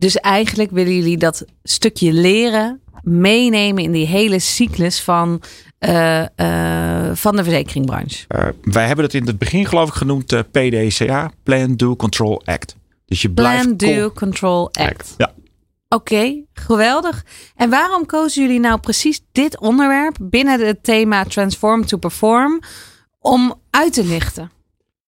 Dus 0.02 0.16
eigenlijk 0.16 0.72
willen 0.72 0.96
jullie 0.96 1.18
dat 1.18 1.46
stukje 1.64 2.14
leren 2.14 2.82
meenemen 3.02 3.84
in 3.84 3.92
die 3.92 4.06
hele 4.08 4.40
cyclus 4.40 5.02
van, 5.02 5.42
eh, 5.78 6.22
eh, 6.22 7.16
van 7.16 7.36
de 7.36 7.44
verzekeringbranche. 7.44 8.26
Eh, 8.28 8.48
wij 8.64 8.88
hebben 8.88 9.06
het 9.06 9.14
in 9.14 9.26
het 9.26 9.38
begin 9.38 9.66
geloof 9.66 9.88
ik 9.88 9.94
genoemd 9.94 10.52
PDCA, 10.52 11.32
Plan, 11.44 11.76
Do, 11.76 11.96
Control, 11.96 12.42
Act. 12.46 12.76
Dus 13.06 13.22
je 13.22 13.30
blijft 13.30 13.78
Plan, 13.78 13.78
con- 13.78 14.00
do, 14.00 14.12
control, 14.12 14.66
act. 14.72 14.90
Act. 14.90 15.14
Ja. 15.18 15.34
Oké, 15.90 16.44
geweldig. 16.54 17.26
En 17.56 17.70
waarom 17.70 18.06
kozen 18.06 18.42
jullie 18.42 18.60
nou 18.60 18.80
precies 18.80 19.22
dit 19.32 19.60
onderwerp 19.60 20.18
binnen 20.22 20.66
het 20.68 20.84
thema 20.84 21.24
Transform 21.24 21.86
to 21.86 21.98
Perform 21.98 22.60
om 23.20 23.56
uit 23.70 23.94
te 23.94 24.06
lichten? 24.06 24.52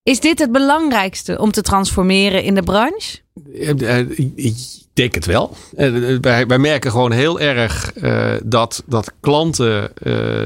Is 0.04 0.20
dit 0.20 0.40
het 0.40 0.52
belangrijkste 0.52 1.40
om 1.40 1.52
te 1.52 1.62
transformeren 1.62 2.44
in 2.44 2.56
de 2.56 2.64
branche? 2.64 3.18
Eh, 3.60 4.00
Ik 4.36 4.56
denk 4.94 5.14
het 5.16 5.26
wel. 5.26 5.56
Eh, 5.76 6.18
Wij, 6.22 6.48
wij 6.48 6.58
merken 6.58 6.92
gewoon 6.92 7.12
heel 7.12 7.40
erg 7.40 7.94
eh, 7.94 8.32
dat, 8.44 8.84
dat 8.86 9.14
klanten 9.20 9.92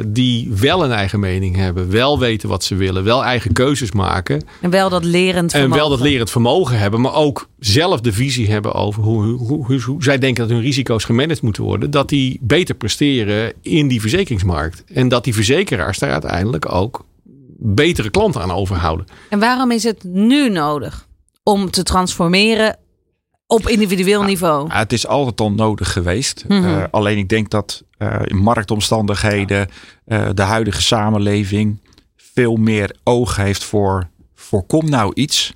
die 0.07 0.51
wel 0.59 0.83
een 0.83 0.91
eigen 0.91 1.19
mening 1.19 1.55
hebben, 1.55 1.91
wel 1.91 2.19
weten 2.19 2.49
wat 2.49 2.63
ze 2.63 2.75
willen, 2.75 3.03
wel 3.03 3.23
eigen 3.23 3.53
keuzes 3.53 3.91
maken. 3.91 4.41
En 4.61 4.69
wel 4.69 4.89
dat 4.89 5.03
lerend 5.03 5.53
En 5.53 5.59
wel 5.59 5.69
vermogen. 5.69 5.97
dat 5.97 6.07
lerend 6.07 6.31
vermogen 6.31 6.79
hebben, 6.79 7.01
maar 7.01 7.13
ook 7.15 7.47
zelf 7.59 8.01
de 8.01 8.13
visie 8.13 8.49
hebben 8.49 8.73
over 8.73 9.03
hoe, 9.03 9.23
hoe, 9.23 9.65
hoe, 9.65 9.81
hoe 9.81 10.03
zij 10.03 10.17
denken 10.17 10.47
dat 10.47 10.51
hun 10.55 10.63
risico's 10.65 11.03
gemanaged 11.03 11.41
moeten 11.41 11.63
worden. 11.63 11.91
Dat 11.91 12.09
die 12.09 12.39
beter 12.41 12.75
presteren 12.75 13.53
in 13.61 13.87
die 13.87 14.01
verzekeringsmarkt. 14.01 14.83
En 14.93 15.07
dat 15.07 15.23
die 15.23 15.33
verzekeraars 15.33 15.99
daar 15.99 16.11
uiteindelijk 16.11 16.71
ook 16.73 17.05
betere 17.59 18.09
klanten 18.09 18.41
aan 18.41 18.51
overhouden. 18.51 19.05
En 19.29 19.39
waarom 19.39 19.71
is 19.71 19.83
het 19.83 20.03
nu 20.03 20.49
nodig 20.49 21.07
om 21.43 21.71
te 21.71 21.83
transformeren 21.83 22.77
op 23.47 23.67
individueel 23.67 24.23
niveau? 24.23 24.71
Het 24.71 24.93
is 24.93 25.07
altijd 25.07 25.39
al 25.41 25.51
nodig 25.51 25.91
geweest. 25.91 26.45
Mhm. 26.47 26.63
Eh, 26.65 26.83
alleen 26.91 27.17
ik 27.17 27.29
denk 27.29 27.49
dat 27.49 27.83
eh, 27.97 28.19
in 28.23 28.37
marktomstandigheden 28.37 29.67
eh, 30.05 30.29
de 30.33 30.41
huidige 30.41 30.81
samenleving 30.81 31.79
veel 32.15 32.55
meer 32.55 32.95
oog 33.03 33.35
heeft 33.35 33.63
voor 33.63 34.09
voorkom 34.35 34.89
nou 34.89 35.11
iets 35.13 35.53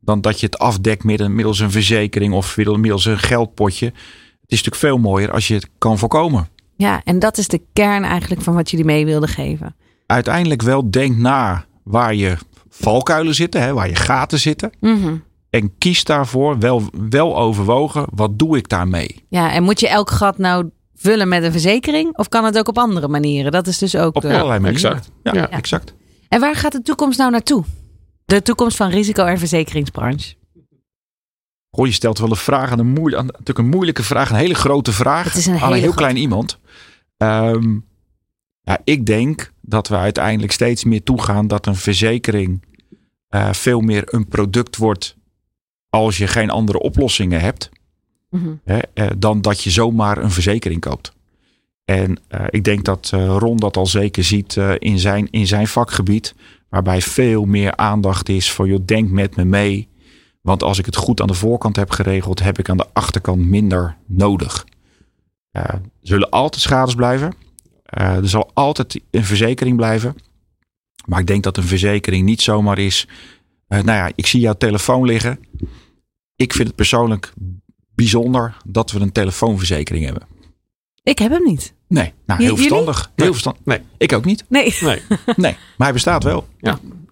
dan 0.00 0.20
dat 0.20 0.40
je 0.40 0.46
het 0.46 0.58
afdekt 0.58 1.04
middel- 1.04 1.28
middels 1.28 1.58
een 1.58 1.70
verzekering 1.70 2.32
of 2.32 2.56
middel- 2.56 2.76
middels 2.78 3.04
een 3.04 3.18
geldpotje. 3.18 3.86
Het 3.86 4.50
is 4.60 4.62
natuurlijk 4.62 4.76
veel 4.76 4.98
mooier 4.98 5.32
als 5.32 5.48
je 5.48 5.54
het 5.54 5.68
kan 5.78 5.98
voorkomen. 5.98 6.48
Ja, 6.76 7.00
en 7.04 7.18
dat 7.18 7.38
is 7.38 7.48
de 7.48 7.60
kern 7.72 8.04
eigenlijk 8.04 8.42
van 8.42 8.54
wat 8.54 8.70
jullie 8.70 8.86
mee 8.86 9.04
wilden 9.04 9.28
geven. 9.28 9.76
Uiteindelijk 10.12 10.62
wel 10.62 10.90
denk 10.90 11.16
na 11.16 11.64
waar 11.84 12.14
je 12.14 12.36
valkuilen 12.68 13.34
zitten, 13.34 13.62
hè, 13.62 13.72
waar 13.72 13.88
je 13.88 13.94
gaten 13.94 14.38
zitten. 14.40 14.70
Mhm. 14.80 15.14
En 15.50 15.78
kies 15.78 16.04
daarvoor 16.04 16.58
wel, 16.58 16.82
wel 17.08 17.36
overwogen, 17.38 18.04
wat 18.14 18.38
doe 18.38 18.56
ik 18.56 18.68
daarmee? 18.68 19.24
Ja, 19.28 19.52
en 19.52 19.62
moet 19.62 19.80
je 19.80 19.88
elk 19.88 20.10
gat 20.10 20.38
nou 20.38 20.70
vullen 20.94 21.28
met 21.28 21.42
een 21.42 21.50
verzekering? 21.52 22.16
Of 22.18 22.28
kan 22.28 22.44
het 22.44 22.58
ook 22.58 22.68
op 22.68 22.78
andere 22.78 23.08
manieren? 23.08 23.52
Dat 23.52 23.66
is 23.66 23.78
dus 23.78 23.96
ook 23.96 24.16
Op 24.16 24.22
de... 24.22 24.28
allerlei 24.28 24.60
manieren. 24.60 24.90
exact. 24.92 25.10
Ja, 25.22 25.32
Ja. 25.34 25.50
exact. 25.50 25.94
En 26.28 26.40
waar 26.40 26.56
gaat 26.56 26.72
de 26.72 26.82
toekomst 26.82 27.18
nou 27.18 27.30
naartoe? 27.30 27.64
De 28.24 28.42
toekomst 28.42 28.76
van 28.76 28.90
risico- 28.90 29.24
en 29.24 29.38
verzekeringsbranche. 29.38 30.34
Goh, 31.70 31.86
je 31.86 31.92
stelt 31.92 32.18
wel 32.18 32.30
een 32.30 32.36
vraag 32.36 32.70
aan 32.70 32.78
een, 32.78 32.86
moeilijke, 32.92 33.18
aan, 33.18 33.26
natuurlijk 33.26 33.58
een 33.58 33.68
moeilijke 33.68 34.02
vraag. 34.02 34.30
Een 34.30 34.36
hele 34.36 34.54
grote 34.54 34.92
vraag 34.92 35.24
Het 35.24 35.34
is 35.36 35.46
een 35.46 35.52
aan 35.52 35.58
hele 35.58 35.70
een 35.74 35.78
heel 35.80 35.82
grote- 35.90 35.96
klein 36.02 36.16
iemand. 36.16 36.58
Ehm, 37.16 37.78
ja, 38.62 38.78
ik 38.84 39.06
denk 39.06 39.52
dat 39.60 39.88
we 39.88 39.96
uiteindelijk 39.96 40.52
steeds 40.52 40.84
meer 40.84 41.02
toegaan 41.02 41.46
dat 41.46 41.66
een 41.66 41.76
verzekering 41.76 42.62
eh, 43.32 43.52
veel 43.52 43.80
meer 43.80 44.02
een 44.06 44.28
product 44.28 44.76
wordt 44.76 45.16
als 45.88 46.18
je 46.18 46.26
geen 46.26 46.50
andere 46.50 46.78
oplossingen 46.78 47.40
hebt. 47.40 47.70
Mhm. 48.30 48.54
Hè, 48.64 48.78
eh, 48.78 49.06
dan 49.18 49.40
dat 49.40 49.62
je 49.62 49.70
zomaar 49.70 50.18
een 50.18 50.30
verzekering 50.30 50.80
koopt. 50.80 51.12
En 51.84 52.20
eh, 52.28 52.44
ik 52.50 52.64
denk 52.64 52.84
dat 52.84 53.10
Ron 53.14 53.56
dat 53.56 53.76
al 53.76 53.86
zeker 53.86 54.24
ziet 54.24 54.56
in, 54.78 54.98
zijn, 54.98 55.30
in 55.30 55.46
zijn 55.46 55.66
vakgebied. 55.66 56.34
Waarbij 56.68 57.00
veel 57.00 57.44
meer 57.44 57.76
aandacht 57.76 58.28
is 58.28 58.50
voor, 58.50 58.68
joh, 58.68 58.80
denk 58.84 59.10
met 59.10 59.36
me 59.36 59.44
mee. 59.44 59.88
Want 60.40 60.62
als 60.62 60.78
ik 60.78 60.86
het 60.86 60.96
goed 60.96 61.20
aan 61.20 61.26
de 61.26 61.34
voorkant 61.34 61.76
heb 61.76 61.90
geregeld, 61.90 62.42
heb 62.42 62.58
ik 62.58 62.68
aan 62.68 62.76
de 62.76 62.88
achterkant 62.92 63.46
minder 63.46 63.96
nodig. 64.06 64.66
Zullen 66.00 66.30
altijd 66.30 66.62
schades 66.62 66.94
blijven. 66.94 67.34
Eh, 67.92 68.16
er 68.16 68.28
zal 68.28 68.50
altijd 68.54 69.00
een 69.10 69.24
verzekering 69.24 69.76
blijven. 69.76 70.14
Maar 71.06 71.20
ik 71.20 71.26
denk 71.26 71.42
dat 71.42 71.56
een 71.56 71.62
verzekering 71.62 72.24
niet 72.24 72.42
zomaar 72.42 72.78
is. 72.78 73.08
eh, 73.68 73.82
nou 73.82 73.98
ja, 73.98 74.12
ik 74.14 74.26
zie 74.26 74.40
jouw 74.40 74.54
telefoon 74.54 75.04
liggen. 75.06 75.38
Ik 76.36 76.52
vind 76.52 76.66
het 76.66 76.76
persoonlijk 76.76 77.32
bijzonder 77.94 78.56
dat 78.66 78.90
we 78.90 79.00
een 79.00 79.12
telefoonverzekering 79.12 80.04
hebben. 80.04 80.22
Ik 81.02 81.18
heb 81.18 81.30
hem 81.30 81.44
niet. 81.44 81.74
Nee, 81.88 82.12
nou 82.26 82.40
heel 82.42 82.48
jullie? 82.54 82.56
verstandig. 82.68 83.00
Heel 83.04 83.12
Nee. 83.16 83.28
verstandig. 83.30 83.62
Nee. 83.64 83.80
Ik 83.98 84.12
ook 84.12 84.24
niet. 84.24 84.44
Nee. 84.48 84.74
Nee. 84.80 85.02
Nee, 85.36 85.52
maar 85.76 85.86
hij 85.86 85.92
bestaat 85.92 86.22
wel. 86.24 86.46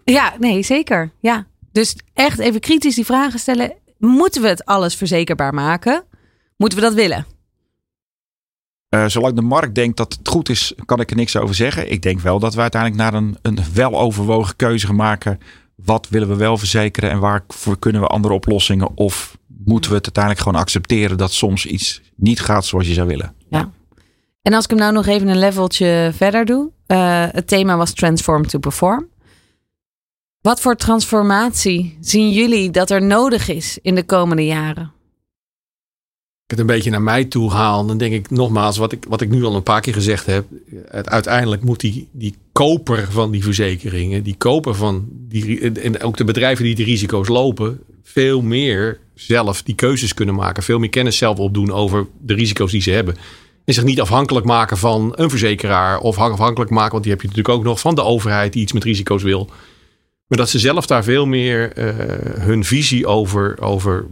Ja, 0.05 0.35
nee, 0.39 0.63
zeker. 0.63 1.11
Ja. 1.21 1.47
Dus 1.73 1.97
echt 2.15 2.39
even 2.39 2.61
kritisch 2.61 2.95
die 2.95 3.05
vragen 3.05 3.39
stellen. 3.39 3.73
Moeten 3.99 4.43
we 4.43 4.49
het 4.49 4.65
alles 4.65 4.95
verzekerbaar 4.95 5.55
maken? 5.55 6.05
Moeten 6.57 6.79
we 6.79 6.85
dat 6.85 6.95
willen? 6.95 7.27
Eh, 8.91 9.07
zolang 9.07 9.35
de 9.35 9.43
markt 9.43 9.75
denkt 9.75 9.97
dat 9.97 10.13
het 10.19 10.29
goed 10.29 10.49
is, 10.49 10.75
kan 10.85 11.01
ik 11.01 11.11
er 11.11 11.17
niks 11.17 11.37
over 11.37 11.55
zeggen. 11.55 11.93
Ik 11.93 12.03
denk 12.03 12.21
wel 12.21 12.39
dat 12.39 12.55
we 12.55 12.61
uiteindelijk 12.61 13.03
naar 13.03 13.15
een, 13.15 13.37
een 13.43 13.59
weloverwogen 13.73 14.57
keuze 14.57 14.87
gaan 14.87 14.97
maken. 14.97 15.39
Wat 15.85 16.09
willen 16.09 16.29
we 16.29 16.37
wel 16.37 16.57
verzekeren 16.59 17.11
en 17.11 17.19
waarvoor 17.19 17.79
kunnen 17.79 18.01
we 18.01 18.07
andere 18.07 18.35
oplossingen? 18.35 18.97
Of 18.97 19.39
moeten 19.65 19.91
we 19.91 19.97
het 19.97 20.05
uiteindelijk 20.05 20.45
gewoon 20.45 20.61
accepteren 20.61 21.17
dat 21.19 21.33
soms 21.33 21.67
iets 21.67 22.01
niet 22.17 22.41
gaat 22.41 22.65
zoals 22.65 22.87
je 22.87 22.95
zou 22.95 23.09
willen? 23.09 23.35
En 24.43 24.55
als 24.55 24.65
ik 24.65 24.71
hem 24.71 24.79
nou 24.79 24.93
nog 24.93 25.07
even 25.07 25.29
een 25.29 25.39
leveltje 25.39 26.11
verder 26.15 26.45
doe. 26.45 26.71
eh, 26.87 27.25
het 27.31 27.47
thema 27.47 27.77
was 27.77 27.93
Transform 27.93 28.47
to 28.47 28.59
Perform. 28.59 29.09
Wat 30.41 30.61
voor 30.61 30.77
transformatie 30.77 31.97
zien 32.01 32.31
jullie 32.31 32.71
dat 32.71 32.91
er 32.91 33.03
nodig 33.03 33.49
is 33.49 33.79
in 33.83 33.95
de 33.95 34.05
komende 34.05 34.47
jaren? 34.47 34.93
Het 36.51 36.59
een 36.59 36.67
beetje 36.67 36.91
naar 36.91 37.03
mij 37.03 37.25
toe 37.25 37.51
haal, 37.51 37.87
dan 37.87 37.99
denk 37.99 38.13
ik 38.13 38.31
nogmaals, 38.31 38.77
wat 38.77 38.93
ik, 38.93 39.05
wat 39.09 39.21
ik 39.21 39.31
nu 39.31 39.45
al 39.45 39.55
een 39.55 39.63
paar 39.63 39.81
keer 39.81 39.93
gezegd 39.93 40.27
heb. 40.27 40.45
Het, 40.89 41.09
uiteindelijk 41.09 41.63
moet 41.63 41.81
die, 41.81 42.09
die 42.13 42.35
koper 42.53 43.09
van 43.11 43.31
die 43.31 43.43
verzekeringen, 43.43 44.23
die 44.23 44.35
koper 44.39 44.75
van 44.75 45.09
die, 45.11 45.73
en 45.73 46.03
ook 46.03 46.17
de 46.17 46.25
bedrijven 46.25 46.65
die 46.65 46.75
die 46.75 46.85
risico's 46.85 47.29
lopen, 47.29 47.81
veel 48.03 48.43
meer 48.43 48.99
zelf 49.15 49.63
die 49.63 49.75
keuzes 49.75 50.15
kunnen 50.15 50.35
maken. 50.35 50.63
Veel 50.63 50.79
meer 50.79 50.89
kennis 50.89 51.17
zelf 51.17 51.39
opdoen 51.39 51.73
over 51.73 52.07
de 52.21 52.35
risico's 52.35 52.71
die 52.71 52.83
ze 52.83 52.91
hebben. 52.91 53.17
En 53.65 53.75
zich 53.75 53.85
niet 53.85 54.01
afhankelijk 54.01 54.47
maken 54.47 54.79
van 54.79 55.13
een 55.15 55.31
verzekeraar 55.31 55.99
of 55.99 56.19
afhankelijk 56.19 56.71
maken, 56.71 56.93
want 56.93 57.03
die 57.03 57.13
heb 57.13 57.23
je 57.23 57.29
natuurlijk 57.29 57.57
ook 57.57 57.65
nog 57.65 57.81
van 57.81 57.95
de 57.95 58.03
overheid 58.03 58.53
die 58.53 58.63
iets 58.63 58.73
met 58.73 58.85
risico's 58.85 59.23
wil. 59.23 59.51
Maar 60.27 60.39
dat 60.39 60.51
ze 60.51 60.59
zelf 60.59 60.87
daar 60.87 61.05
veel 61.05 61.27
meer 61.27 61.73
eh, 61.73 61.95
hun 62.43 62.65
visie 62.65 63.07
over, 63.07 63.61
over 63.61 64.07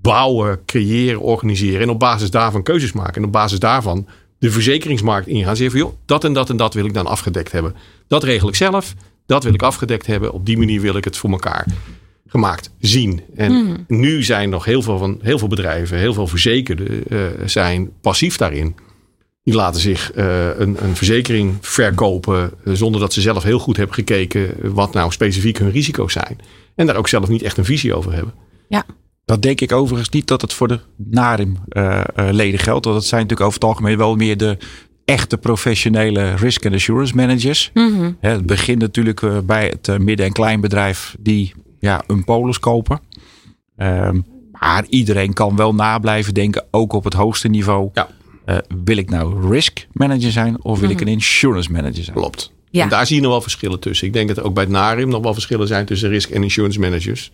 bouwen, 0.00 0.60
creëren, 0.66 1.20
organiseren. 1.20 1.80
En 1.80 1.90
op 1.90 1.98
basis 1.98 2.30
daarvan 2.30 2.62
keuzes 2.62 2.92
maken. 2.92 3.14
En 3.14 3.24
op 3.24 3.32
basis 3.32 3.58
daarvan 3.58 4.06
de 4.38 4.50
verzekeringsmarkt 4.50 5.26
ingaan. 5.26 5.56
Zeggen 5.56 5.78
van 5.78 5.88
joh, 5.88 5.98
dat 6.06 6.24
en 6.24 6.32
dat 6.32 6.50
en 6.50 6.56
dat 6.56 6.74
wil 6.74 6.84
ik 6.84 6.94
dan 6.94 7.06
afgedekt 7.06 7.52
hebben. 7.52 7.74
Dat 8.06 8.24
regel 8.24 8.48
ik 8.48 8.54
zelf. 8.54 8.94
Dat 9.26 9.44
wil 9.44 9.54
ik 9.54 9.62
afgedekt 9.62 10.06
hebben. 10.06 10.32
Op 10.32 10.46
die 10.46 10.58
manier 10.58 10.80
wil 10.80 10.96
ik 10.96 11.04
het 11.04 11.16
voor 11.16 11.30
elkaar 11.30 11.66
gemaakt 12.26 12.70
zien. 12.78 13.22
En 13.36 13.84
nu 13.88 14.22
zijn 14.22 14.50
nog 14.50 14.64
heel 14.64 14.82
veel, 14.82 14.98
van, 14.98 15.18
heel 15.22 15.38
veel 15.38 15.48
bedrijven, 15.48 15.98
heel 15.98 16.14
veel 16.14 16.26
verzekerden 16.26 17.06
eh, 17.08 17.18
zijn 17.44 17.90
passief 18.00 18.36
daarin. 18.36 18.76
Die 19.42 19.54
laten 19.54 19.80
zich 19.80 20.12
eh, 20.12 20.58
een, 20.58 20.84
een 20.84 20.96
verzekering 20.96 21.54
verkopen 21.60 22.50
eh, 22.64 22.72
zonder 22.72 23.00
dat 23.00 23.12
ze 23.12 23.20
zelf 23.20 23.42
heel 23.42 23.58
goed 23.58 23.76
hebben 23.76 23.94
gekeken 23.94 24.54
wat 24.74 24.92
nou 24.92 25.12
specifiek 25.12 25.58
hun 25.58 25.70
risico's 25.70 26.12
zijn. 26.12 26.38
En 26.74 26.86
daar 26.86 26.96
ook 26.96 27.08
zelf 27.08 27.28
niet 27.28 27.42
echt 27.42 27.56
een 27.56 27.64
visie 27.64 27.94
over 27.94 28.12
hebben. 28.12 28.34
Dat 29.28 29.42
denk 29.42 29.60
ik 29.60 29.72
overigens 29.72 30.08
niet 30.08 30.26
dat 30.26 30.40
het 30.40 30.52
voor 30.52 30.68
de 30.68 30.80
NARIM-leden 30.96 32.60
geldt. 32.60 32.84
Want 32.84 32.96
dat 32.96 33.06
zijn 33.06 33.20
natuurlijk 33.22 33.48
over 33.48 33.60
het 33.60 33.68
algemeen 33.68 33.96
wel 33.96 34.16
meer 34.16 34.36
de 34.36 34.56
echte 35.04 35.38
professionele 35.38 36.34
risk 36.34 36.64
and 36.66 36.74
assurance 36.74 37.14
managers. 37.14 37.70
Mhm. 37.74 38.12
Hè, 38.20 38.30
Het 38.30 38.46
begint 38.46 38.80
natuurlijk 38.80 39.22
eh, 39.22 39.38
bij 39.44 39.66
het 39.68 39.88
eh, 39.88 39.96
midden- 39.96 40.26
en 40.26 40.32
kleinbedrijf 40.32 41.16
die 41.20 41.54
ja, 41.80 42.02
een 42.06 42.24
polis 42.24 42.58
kopen. 42.58 43.00
Ehm, 43.76 44.20
maar 44.52 44.84
iedereen 44.88 45.32
kan 45.32 45.56
wel 45.56 45.74
na 45.74 45.98
blijven 45.98 46.34
denken, 46.34 46.64
ook 46.70 46.92
op 46.92 47.04
het 47.04 47.14
hoogste 47.14 47.48
niveau. 47.48 47.90
Ja. 47.92 48.08
Eh, 48.44 48.56
wil 48.84 48.96
ik 48.96 49.10
nou 49.10 49.50
risk 49.50 49.86
manager 49.92 50.32
zijn 50.32 50.64
of 50.64 50.80
wil 50.80 50.90
ik 50.90 51.00
een 51.00 51.08
insurance 51.08 51.72
manager 51.72 52.04
zijn? 52.04 52.16
Klopt. 52.16 52.52
Ja. 52.70 52.82
En 52.82 52.88
daar 52.88 53.06
zie 53.06 53.16
je 53.16 53.22
nog 53.22 53.30
wel 53.30 53.40
verschillen 53.40 53.80
tussen. 53.80 54.06
Ik 54.06 54.12
denk 54.12 54.28
dat 54.28 54.36
er 54.36 54.44
ook 54.44 54.54
bij 54.54 54.62
het 54.64 54.72
NARIM 54.72 55.08
nog 55.08 55.22
wel 55.22 55.32
verschillen 55.32 55.66
zijn 55.66 55.86
tussen 55.86 56.08
risk 56.08 56.30
en 56.30 56.42
insurance 56.42 56.80
managers. 56.80 57.32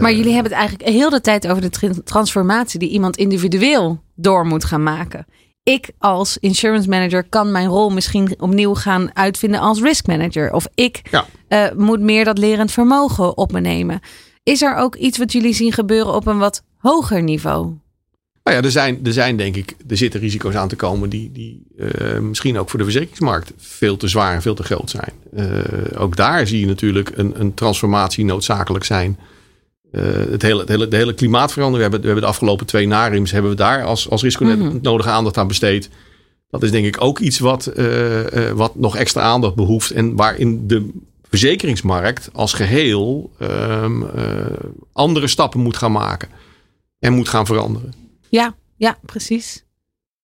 Maar 0.00 0.12
jullie 0.12 0.32
hebben 0.32 0.52
het 0.52 0.60
eigenlijk 0.60 0.90
heel 0.90 1.10
de 1.10 1.20
tijd 1.20 1.48
over 1.48 1.62
de 1.62 1.70
tran- 1.70 2.02
transformatie 2.04 2.78
die 2.78 2.88
iemand 2.88 3.16
individueel 3.16 4.02
door 4.14 4.46
moet 4.46 4.64
gaan 4.64 4.82
maken. 4.82 5.26
Ik 5.62 5.90
als 5.98 6.38
insurance 6.38 6.88
manager 6.88 7.24
kan 7.28 7.50
mijn 7.52 7.66
rol 7.68 7.90
misschien 7.90 8.34
opnieuw 8.40 8.74
gaan 8.74 9.16
uitvinden 9.16 9.60
als 9.60 9.80
risk 9.80 10.06
manager. 10.06 10.52
Of 10.52 10.66
ik 10.74 11.00
Ja. 11.10 11.26
eh, 11.48 11.66
moet 11.76 12.00
meer 12.00 12.24
dat 12.24 12.38
lerend 12.38 12.72
vermogen 12.72 13.36
op 13.36 13.52
me 13.52 13.60
nemen. 13.60 14.00
Is 14.42 14.62
er 14.62 14.76
ook 14.76 14.96
iets 14.96 15.18
wat 15.18 15.32
jullie 15.32 15.54
zien 15.54 15.72
gebeuren 15.72 16.14
op 16.14 16.26
een 16.26 16.38
wat 16.38 16.62
hoger 16.78 17.22
niveau? 17.22 17.64
Nou 18.44 18.56
ja, 18.56 18.62
er 18.62 18.70
zijn, 18.70 19.00
er 19.04 19.12
zijn 19.12 19.36
denk 19.36 19.56
ik, 19.56 19.74
er 19.88 19.96
zitten 19.96 20.20
risico's 20.20 20.54
aan 20.54 20.68
te 20.68 20.76
komen 20.76 21.08
die, 21.08 21.32
die 21.32 21.62
eh, 21.78 22.18
misschien 22.18 22.58
ook 22.58 22.68
voor 22.68 22.78
de 22.78 22.84
verzekeringsmarkt 22.84 23.52
veel 23.56 23.96
te 23.96 24.08
zwaar 24.08 24.34
en 24.34 24.42
veel 24.42 24.54
te 24.54 24.62
groot 24.62 24.90
zijn. 24.90 25.12
Eh, 25.36 26.00
ook 26.00 26.16
daar 26.16 26.46
zie 26.46 26.60
je 26.60 26.66
natuurlijk 26.66 27.10
een, 27.14 27.40
een 27.40 27.54
transformatie 27.54 28.24
noodzakelijk 28.24 28.84
zijn. 28.84 29.18
Eh, 29.92 30.02
het 30.30 30.42
hele, 30.42 30.60
het 30.60 30.68
hele, 30.68 30.88
de 30.88 30.96
hele 30.96 31.14
klimaatverandering. 31.14 31.76
We 31.76 31.82
hebben, 31.82 32.00
we 32.00 32.06
hebben 32.06 32.24
de 32.24 32.30
afgelopen 32.30 32.66
twee 32.66 32.86
NARIMS 32.86 33.30
hebben 33.30 33.50
we 33.50 33.56
daar 33.56 33.84
als, 33.84 34.10
als 34.10 34.22
risiconet 34.22 34.58
Mhm. 34.58 34.78
nodige 34.82 35.10
aandacht 35.10 35.36
aan 35.36 35.48
besteed. 35.48 35.90
Dat 36.50 36.62
is 36.62 36.70
denk 36.70 36.86
ik 36.86 37.00
ook 37.00 37.18
iets 37.18 37.38
wat, 37.38 37.66
eh, 37.66 38.48
eh, 38.48 38.56
wat 38.56 38.74
nog 38.74 38.96
extra 38.96 39.20
aandacht 39.20 39.54
behoeft. 39.54 39.90
En 39.90 40.16
waarin 40.16 40.66
de 40.66 40.90
verzekeringsmarkt 41.28 42.30
als 42.32 42.52
geheel 42.52 43.30
ehm, 43.38 44.02
eh, 44.02 44.46
andere 44.92 45.26
stappen 45.26 45.60
moet 45.60 45.76
gaan 45.76 45.92
maken. 45.92 46.28
En 46.98 47.12
moet 47.12 47.28
gaan 47.28 47.46
veranderen. 47.46 47.92
Ja, 48.28 48.54
ja, 48.76 48.98
precies. 49.06 49.64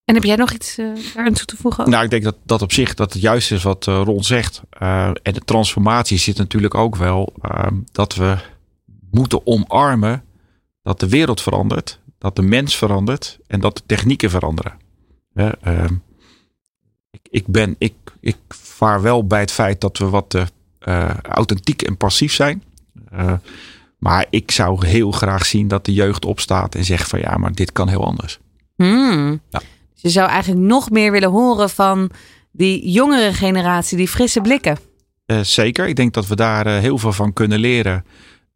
En 0.05 0.15
heb 0.15 0.25
jij 0.25 0.37
nog 0.37 0.53
iets 0.53 0.79
uh, 0.79 0.87
daar 1.15 1.27
aan 1.27 1.33
toe 1.33 1.45
te 1.47 1.57
voegen? 1.57 1.91
Nou, 1.91 2.05
ik 2.05 2.11
denk 2.11 2.23
dat 2.23 2.37
dat 2.45 2.63
op 2.63 2.73
zich 2.73 2.95
dat 2.95 3.13
het 3.13 3.23
juist 3.23 3.53
is 3.53 3.63
wat 3.63 3.87
uh, 3.87 4.01
Ron 4.05 4.25
zegt. 4.25 4.61
Uh, 4.83 5.11
en 5.23 5.33
de 5.33 5.41
transformatie 5.45 6.19
zit 6.19 6.37
natuurlijk 6.37 6.75
ook 6.75 6.97
wel 6.97 7.33
uh, 7.43 7.67
dat 7.93 8.15
we 8.15 8.37
moeten 9.11 9.47
omarmen 9.47 10.25
dat 10.83 11.01
de 11.01 11.09
wereld 11.09 11.41
verandert, 11.41 12.01
dat 12.19 12.37
de 12.37 12.43
mens 12.43 12.77
verandert 12.77 13.39
en 13.47 13.61
dat 13.61 13.77
de 13.77 13.83
technieken 13.87 14.31
veranderen. 14.31 14.79
ehm, 15.35 15.95
ik, 17.11 17.21
ik, 17.31 17.47
ben, 17.47 17.75
ik, 17.79 17.95
ik 18.21 18.37
vaar 18.49 19.03
wel 19.03 19.27
bij 19.27 19.41
het 19.41 19.53
feit 19.53 19.81
dat 19.81 19.99
we 19.99 20.09
wat 20.09 20.35
uh, 20.35 21.11
authentiek 21.23 21.83
en 21.83 21.97
passief 21.97 22.33
zijn. 22.33 22.63
Uh, 23.13 23.33
maar 23.99 24.27
ik 24.31 24.51
zou 24.51 24.87
heel 24.87 25.13
graag 25.13 25.47
zien 25.47 25.69
dat 25.69 25.85
de 25.85 25.93
jeugd 25.93 26.25
opstaat 26.25 26.75
en 26.75 26.85
zegt 26.85 27.09
van 27.09 27.19
ja, 27.19 27.37
maar 27.37 27.53
dit 27.53 27.73
kan 27.73 27.89
heel 27.89 28.05
anders. 28.05 28.39
Hmm. 28.77 29.41
Ja. 29.51 29.59
Dus 29.93 30.03
je 30.03 30.09
zou 30.09 30.29
eigenlijk 30.29 30.67
nog 30.67 30.91
meer 30.91 31.13
willen 31.13 31.31
horen 31.31 31.71
van 31.71 32.11
die 32.53 32.91
jongere 32.91 33.33
generatie, 33.33 33.97
die 33.97 34.09
frisse 34.09 34.41
blikken. 34.41 34.79
Zeker, 35.43 35.89
ik 35.89 35.97
denk 35.97 36.15
dat 36.15 36.27
we 36.27 36.37
daar 36.37 36.67
heel 36.67 36.99
veel 36.99 37.13
van 37.13 37.33
kunnen 37.33 37.59
leren. 37.59 38.05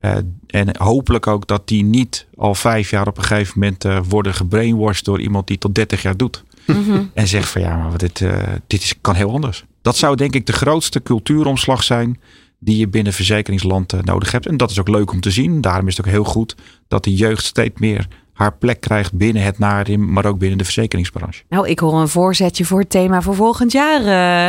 Uh, 0.02 0.16
en 0.46 0.76
hopelijk 0.78 1.26
ook 1.26 1.46
dat 1.46 1.68
die 1.68 1.84
niet 1.84 2.26
al 2.36 2.54
vijf 2.54 2.90
jaar 2.90 3.06
op 3.06 3.16
een 3.16 3.24
gegeven 3.24 3.52
moment 3.58 3.84
uh, 3.84 3.98
worden 4.08 4.34
gebrainwashed 4.34 5.04
door 5.04 5.20
iemand 5.20 5.46
die 5.46 5.58
tot 5.58 5.74
30 5.74 6.02
jaar 6.02 6.16
doet. 6.16 6.44
Mhm. 6.66 7.02
En 7.14 7.28
zegt 7.28 7.48
van 7.48 7.60
ja, 7.60 7.76
maar 7.76 7.98
dit, 7.98 8.20
uh, 8.20 8.42
dit 8.66 8.82
is, 8.82 8.94
kan 9.00 9.14
heel 9.14 9.32
anders. 9.32 9.64
Dat 9.82 9.96
zou 9.96 10.16
denk 10.16 10.34
ik 10.34 10.46
de 10.46 10.52
grootste 10.52 11.02
cultuuromslag 11.02 11.82
zijn 11.82 12.20
die 12.58 12.76
je 12.76 12.88
binnen 12.88 13.12
verzekeringsland 13.12 14.04
nodig 14.04 14.32
hebt. 14.32 14.46
En 14.46 14.56
dat 14.56 14.70
is 14.70 14.80
ook 14.80 14.88
leuk 14.88 15.12
om 15.12 15.20
te 15.20 15.30
zien. 15.30 15.60
Daarom 15.60 15.88
is 15.88 15.96
het 15.96 16.06
ook 16.06 16.12
heel 16.12 16.24
goed 16.24 16.56
dat 16.88 17.04
de 17.04 17.14
jeugd 17.14 17.44
steeds 17.44 17.80
meer 17.80 18.08
haar 18.32 18.52
plek 18.52 18.80
krijgt 18.80 19.12
binnen 19.12 19.42
het 19.42 19.58
NARIM, 19.58 20.12
maar 20.12 20.24
ook 20.26 20.38
binnen 20.38 20.58
de 20.58 20.64
verzekeringsbranche. 20.64 21.42
Nou, 21.48 21.68
ik 21.68 21.78
hoor 21.78 22.00
een 22.00 22.08
voorzetje 22.08 22.64
voor 22.64 22.78
het 22.78 22.90
thema 22.90 23.22
voor 23.22 23.34
volgend 23.34 23.72
jaar 23.72 24.02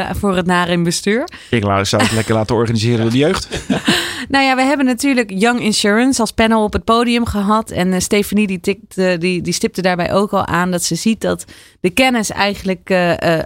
uh, 0.10 0.16
voor 0.16 0.36
het 0.36 0.46
NARIM 0.46 0.84
bestuur. 0.84 1.30
Ik 1.50 1.64
zou 1.64 2.04
het 2.04 2.12
lekker 2.12 2.34
laten 2.34 2.56
organiseren 2.56 3.02
door 3.02 3.12
de 3.12 3.18
jeugd. 3.18 3.48
nou 4.30 4.44
ja, 4.44 4.56
we 4.56 4.62
hebben 4.62 4.86
natuurlijk 4.86 5.30
Young 5.30 5.60
Insurance 5.60 6.22
als 6.22 6.32
panel 6.32 6.64
op 6.64 6.74
het 6.74 6.84
podium 6.84 7.26
gehad. 7.26 7.72
En 7.72 7.88
uh, 7.88 8.00
Stephanie 8.00 8.48
die, 8.48 8.60
tikt, 8.60 8.98
uh, 8.98 9.20
die, 9.20 9.42
die 9.42 9.54
stipte 9.54 9.82
daarbij 9.82 10.14
ook 10.14 10.32
al 10.32 10.46
aan 10.46 10.72
dat 10.72 10.84
ze 10.84 10.96
ziet 10.96 11.22
dat 11.22 11.46
de 11.80 11.90
kennis 11.90 12.30
eigenlijk 12.30 12.92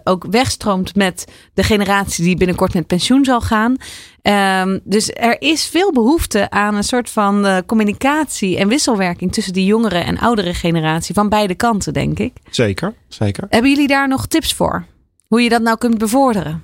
ook 0.03 0.25
wegstroomt 0.29 0.96
met 0.96 1.25
de 1.53 1.63
generatie 1.63 2.24
die 2.24 2.38
binnenkort 2.38 2.74
met 2.74 2.88
pensioen 2.88 3.25
zal 3.25 3.41
gaan. 3.41 3.75
Um, 4.27 4.79
dus 4.84 5.12
er 5.13 5.41
is 5.41 5.65
veel 5.65 5.91
behoefte 5.91 6.50
aan 6.50 6.75
een 6.75 6.84
soort 6.84 7.10
van 7.10 7.46
uh, 7.46 7.57
communicatie 7.65 8.57
en 8.57 8.67
wisselwerking 8.67 9.34
tussen 9.34 9.53
die 9.53 9.65
jongere 9.65 10.00
en 10.00 10.17
oudere 10.17 10.53
generatie 10.53 11.13
van 11.13 11.29
beide 11.29 11.55
kanten, 11.55 11.93
denk 11.93 12.19
ik. 12.19 12.34
Zeker, 12.50 12.93
zeker. 13.07 13.46
Hebben 13.50 13.72
jullie 13.72 13.88
daar 13.88 14.07
nog 14.07 14.27
tips 14.27 14.53
voor? 14.53 14.86
Hoe 15.27 15.41
je 15.41 15.50
dat 15.50 15.62
nou 15.62 15.77
kunt 15.77 15.98
bevorderen? 15.98 16.63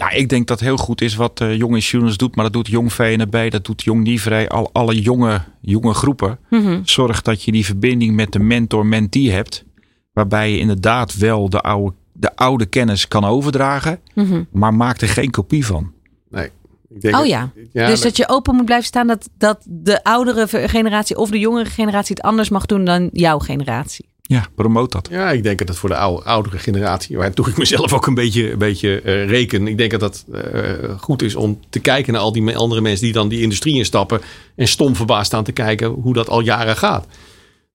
Nou, 0.00 0.14
ik 0.14 0.28
denk 0.28 0.46
dat 0.46 0.60
heel 0.60 0.76
goed 0.76 1.00
is 1.00 1.14
wat 1.14 1.40
uh, 1.40 1.56
Jong 1.56 1.74
Insurance 1.74 2.16
doet, 2.16 2.36
maar 2.36 2.44
dat 2.44 2.52
doet 2.52 2.68
Jong 2.68 2.92
VNB, 2.92 3.50
dat 3.50 3.64
doet 3.64 3.82
Jong 3.82 4.02
Nivre, 4.02 4.48
al, 4.48 4.70
alle 4.72 5.00
jonge, 5.00 5.40
jonge 5.60 5.94
groepen. 5.94 6.38
Mm 6.50 6.62
-hmm. 6.62 6.80
Zorg 6.84 7.22
dat 7.22 7.42
je 7.42 7.52
die 7.52 7.64
verbinding 7.64 8.14
met 8.14 8.32
de 8.32 8.38
mentor-mentee 8.38 9.30
hebt, 9.30 9.64
waarbij 10.12 10.50
je 10.52 10.58
inderdaad 10.58 11.16
wel 11.16 11.48
de 11.48 11.60
oude, 11.60 11.96
de 12.12 12.36
oude 12.36 12.66
kennis 12.66 13.08
kan 13.08 13.24
overdragen, 13.24 14.00
mm 14.14 14.24
-hmm. 14.24 14.46
maar 14.52 14.74
maak 14.74 15.00
er 15.00 15.08
geen 15.08 15.30
kopie 15.30 15.66
van. 15.66 15.92
Nee. 16.30 16.50
Ik 16.88 17.00
denk 17.00 17.16
oh 17.16 17.26
ja. 17.26 17.52
dus 17.72 18.00
dat 18.00 18.16
je 18.16 18.28
open 18.28 18.54
moet 18.54 18.64
blijven 18.64 18.86
staan 18.86 19.06
dat, 19.06 19.28
dat 19.38 19.66
de 19.68 20.04
oudere 20.04 20.68
generatie 20.68 21.16
of 21.16 21.30
de 21.30 21.38
jongere 21.38 21.70
generatie 21.70 22.14
het 22.14 22.24
anders 22.24 22.48
mag 22.48 22.66
doen 22.66 22.84
dan 22.84 23.08
jouw 23.12 23.38
generatie. 23.38 24.09
Ja, 24.30 24.46
promoot 24.54 24.92
dat. 24.92 25.08
Ja, 25.10 25.30
ik 25.30 25.42
denk 25.42 25.58
dat 25.58 25.68
het 25.68 25.76
voor 25.76 25.88
de 25.88 25.96
oudere 25.96 26.58
generatie, 26.58 27.16
waar 27.16 27.32
toch 27.32 27.48
ik 27.48 27.56
mezelf 27.56 27.92
ook 27.92 28.06
een 28.06 28.14
beetje, 28.14 28.52
een 28.52 28.58
beetje 28.58 29.02
uh, 29.04 29.28
reken. 29.28 29.66
Ik 29.66 29.78
denk 29.78 29.90
dat 29.90 30.00
dat 30.00 30.24
uh, 30.32 30.98
goed 31.00 31.22
is 31.22 31.34
om 31.34 31.60
te 31.70 31.80
kijken 31.80 32.12
naar 32.12 32.22
al 32.22 32.32
die 32.32 32.56
andere 32.56 32.80
mensen 32.80 33.04
die 33.04 33.12
dan 33.12 33.28
die 33.28 33.42
industrie 33.42 33.74
instappen. 33.74 34.20
En 34.56 34.68
stom 34.68 34.96
verbaasd 34.96 35.26
staan 35.26 35.44
te 35.44 35.52
kijken 35.52 35.88
hoe 35.88 36.14
dat 36.14 36.28
al 36.28 36.40
jaren 36.40 36.76
gaat. 36.76 37.06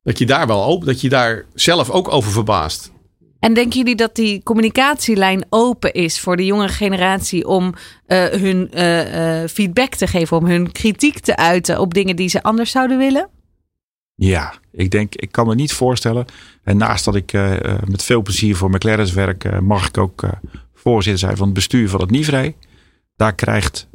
Dat 0.03 0.17
je 0.17 0.25
daar 0.25 0.47
wel 0.47 0.63
open, 0.63 0.87
dat 0.87 1.01
je 1.01 1.09
daar 1.09 1.45
zelf 1.53 1.89
ook 1.89 2.11
over 2.11 2.31
verbaast. 2.31 2.91
En 3.39 3.53
denken 3.53 3.77
jullie 3.77 3.95
dat 3.95 4.15
die 4.15 4.43
communicatielijn 4.43 5.45
open 5.49 5.93
is 5.93 6.19
voor 6.19 6.37
de 6.37 6.45
jongere 6.45 6.73
generatie 6.73 7.47
om 7.47 7.73
uh, 8.07 8.25
hun 8.25 8.69
uh, 8.73 9.41
uh, 9.41 9.47
feedback 9.47 9.95
te 9.95 10.07
geven, 10.07 10.37
om 10.37 10.45
hun 10.45 10.71
kritiek 10.71 11.19
te 11.19 11.35
uiten 11.35 11.79
op 11.79 11.93
dingen 11.93 12.15
die 12.15 12.29
ze 12.29 12.43
anders 12.43 12.71
zouden 12.71 12.97
willen? 12.97 13.29
Ja, 14.15 14.53
ik 14.71 14.91
denk, 14.91 15.15
ik 15.15 15.31
kan 15.31 15.47
me 15.47 15.55
niet 15.55 15.73
voorstellen. 15.73 16.25
En 16.63 16.77
naast 16.77 17.05
dat 17.05 17.15
ik 17.15 17.33
met 17.85 18.03
veel 18.03 18.21
plezier 18.21 18.55
voor 18.55 18.69
McLaren's 18.69 19.13
werk, 19.13 19.61
mag 19.61 19.87
ik 19.87 19.97
ook 19.97 20.23
voorzitter 20.73 21.19
zijn 21.19 21.37
van 21.37 21.45
het 21.45 21.55
bestuur 21.55 21.89
van 21.89 22.01
het 22.01 22.11
NIVRE. 22.11 22.55
Daar 23.15 23.35
krijgt 23.35 23.87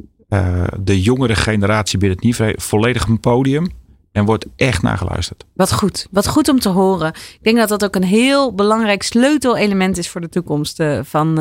de 0.79 1.01
jongere 1.01 1.35
generatie 1.35 1.99
binnen 1.99 2.17
het 2.17 2.25
NIVRE 2.25 2.55
volledig 2.57 3.07
een 3.07 3.19
podium. 3.19 3.79
En 4.11 4.25
wordt 4.25 4.45
echt 4.55 4.81
naar 4.81 4.97
geluisterd. 4.97 5.45
Wat 5.53 5.73
goed. 5.73 6.07
Wat 6.11 6.27
goed 6.27 6.49
om 6.49 6.59
te 6.59 6.69
horen. 6.69 7.07
Ik 7.07 7.39
denk 7.41 7.57
dat 7.57 7.69
dat 7.69 7.83
ook 7.83 7.95
een 7.95 8.03
heel 8.03 8.55
belangrijk 8.55 9.03
sleutelelement 9.03 9.97
is 9.97 10.09
voor 10.09 10.21
de 10.21 10.29
toekomst 10.29 10.83
van, 11.01 11.35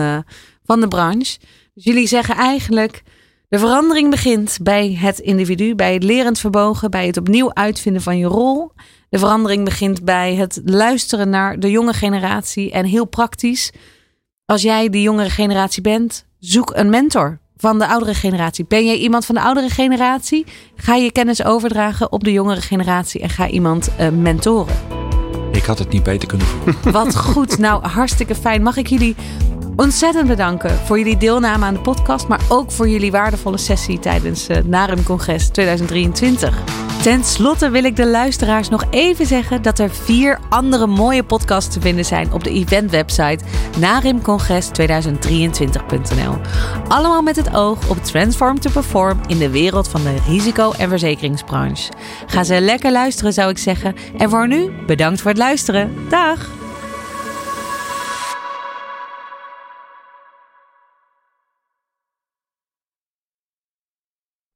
van 0.65 0.81
de 0.81 0.89
branche. 0.89 1.39
Dus 1.75 1.85
jullie 1.85 2.07
zeggen 2.07 2.35
eigenlijk. 2.35 3.03
De 3.50 3.59
verandering 3.59 4.11
begint 4.11 4.59
bij 4.62 4.97
het 5.00 5.19
individu, 5.19 5.75
bij 5.75 5.92
het 5.92 6.02
lerend 6.02 6.38
verbogen, 6.38 6.90
bij 6.90 7.07
het 7.07 7.16
opnieuw 7.16 7.54
uitvinden 7.54 8.02
van 8.02 8.19
je 8.19 8.26
rol. 8.26 8.73
De 9.09 9.19
verandering 9.19 9.64
begint 9.64 10.04
bij 10.04 10.35
het 10.35 10.61
luisteren 10.64 11.28
naar 11.30 11.61
de 11.61 11.71
jonge 11.71 11.92
generatie. 11.92 12.71
En 12.71 12.85
heel 12.85 13.04
praktisch, 13.04 13.73
als 14.45 14.62
jij 14.62 14.88
die 14.88 15.02
jongere 15.02 15.30
generatie 15.30 15.83
bent, 15.83 16.26
zoek 16.38 16.73
een 16.75 16.90
mentor 16.90 17.38
van 17.57 17.78
de 17.78 17.87
oudere 17.87 18.14
generatie. 18.14 18.64
Ben 18.69 18.87
jij 18.87 18.97
iemand 18.97 19.26
van 19.26 19.35
de 19.35 19.40
oudere 19.40 19.69
generatie? 19.69 20.47
Ga 20.76 20.95
je 20.95 21.12
kennis 21.12 21.45
overdragen 21.45 22.12
op 22.12 22.25
de 22.25 22.33
jongere 22.33 22.61
generatie 22.61 23.21
en 23.21 23.30
ga 23.30 23.49
iemand 23.49 23.90
uh, 24.00 24.09
mentoren. 24.09 24.75
Ik 25.52 25.64
had 25.64 25.78
het 25.78 25.88
niet 25.88 26.02
beter 26.02 26.28
kunnen 26.28 26.47
voelen. 26.47 26.92
Wat 26.92 27.16
goed. 27.16 27.59
Nou, 27.59 27.87
hartstikke 27.87 28.35
fijn. 28.35 28.62
Mag 28.62 28.77
ik 28.77 28.87
jullie 28.87 29.14
ontzettend 29.81 30.29
bedanken 30.29 30.77
voor 30.77 30.99
jullie 30.99 31.16
deelname 31.16 31.64
aan 31.64 31.75
de 31.75 31.81
podcast, 31.81 32.29
maar 32.29 32.40
ook 32.49 32.73
voor 32.73 32.88
jullie 32.88 33.11
waardevolle 33.11 33.59
sessie 33.59 33.99
tijdens 33.99 34.47
het 34.47 34.69
Narum 34.69 35.03
Congres 35.03 35.49
2023. 35.49 36.59
Ten 37.03 37.25
slotte 37.25 37.71
wil 37.71 37.85
ik 37.85 37.97
de 37.97 38.07
luisteraars 38.07 38.69
nog 38.69 38.85
even 38.90 39.27
zeggen 39.27 39.62
dat 39.62 39.79
er 39.79 39.90
vier 39.90 40.38
andere 40.49 40.87
mooie 40.87 41.23
podcasts 41.23 41.75
te 41.75 41.81
vinden 41.81 42.05
zijn 42.05 42.33
op 42.33 42.45
de 42.45 42.51
eventwebsite 42.51 43.45
narimcongres2023.nl. 43.81 46.37
Allemaal 46.88 47.23
met 47.23 47.37
het 47.37 47.55
oog 47.55 47.88
op 47.88 48.05
Transform 48.05 48.61
to 48.61 48.71
Perform 48.71 49.21
in 49.27 49.38
de 49.38 49.51
wereld 49.51 49.88
van 49.88 50.03
de 50.03 50.16
risico- 50.29 50.75
en 50.79 50.88
verzekeringsbranche. 50.88 51.93
Ga 52.27 52.45
ze 52.45 52.61
lekker 52.61 52.93
luisteren 52.93 53.33
zou 53.33 53.51
ik 53.51 53.59
zeggen. 53.59 53.95
En 54.16 54.31
voor 54.31 54.49
nu, 54.49 54.71
bedankt 54.87 55.21
voor 55.21 55.31
het 55.31 55.38
luisteren. 55.38 55.95
Dag! 56.09 56.60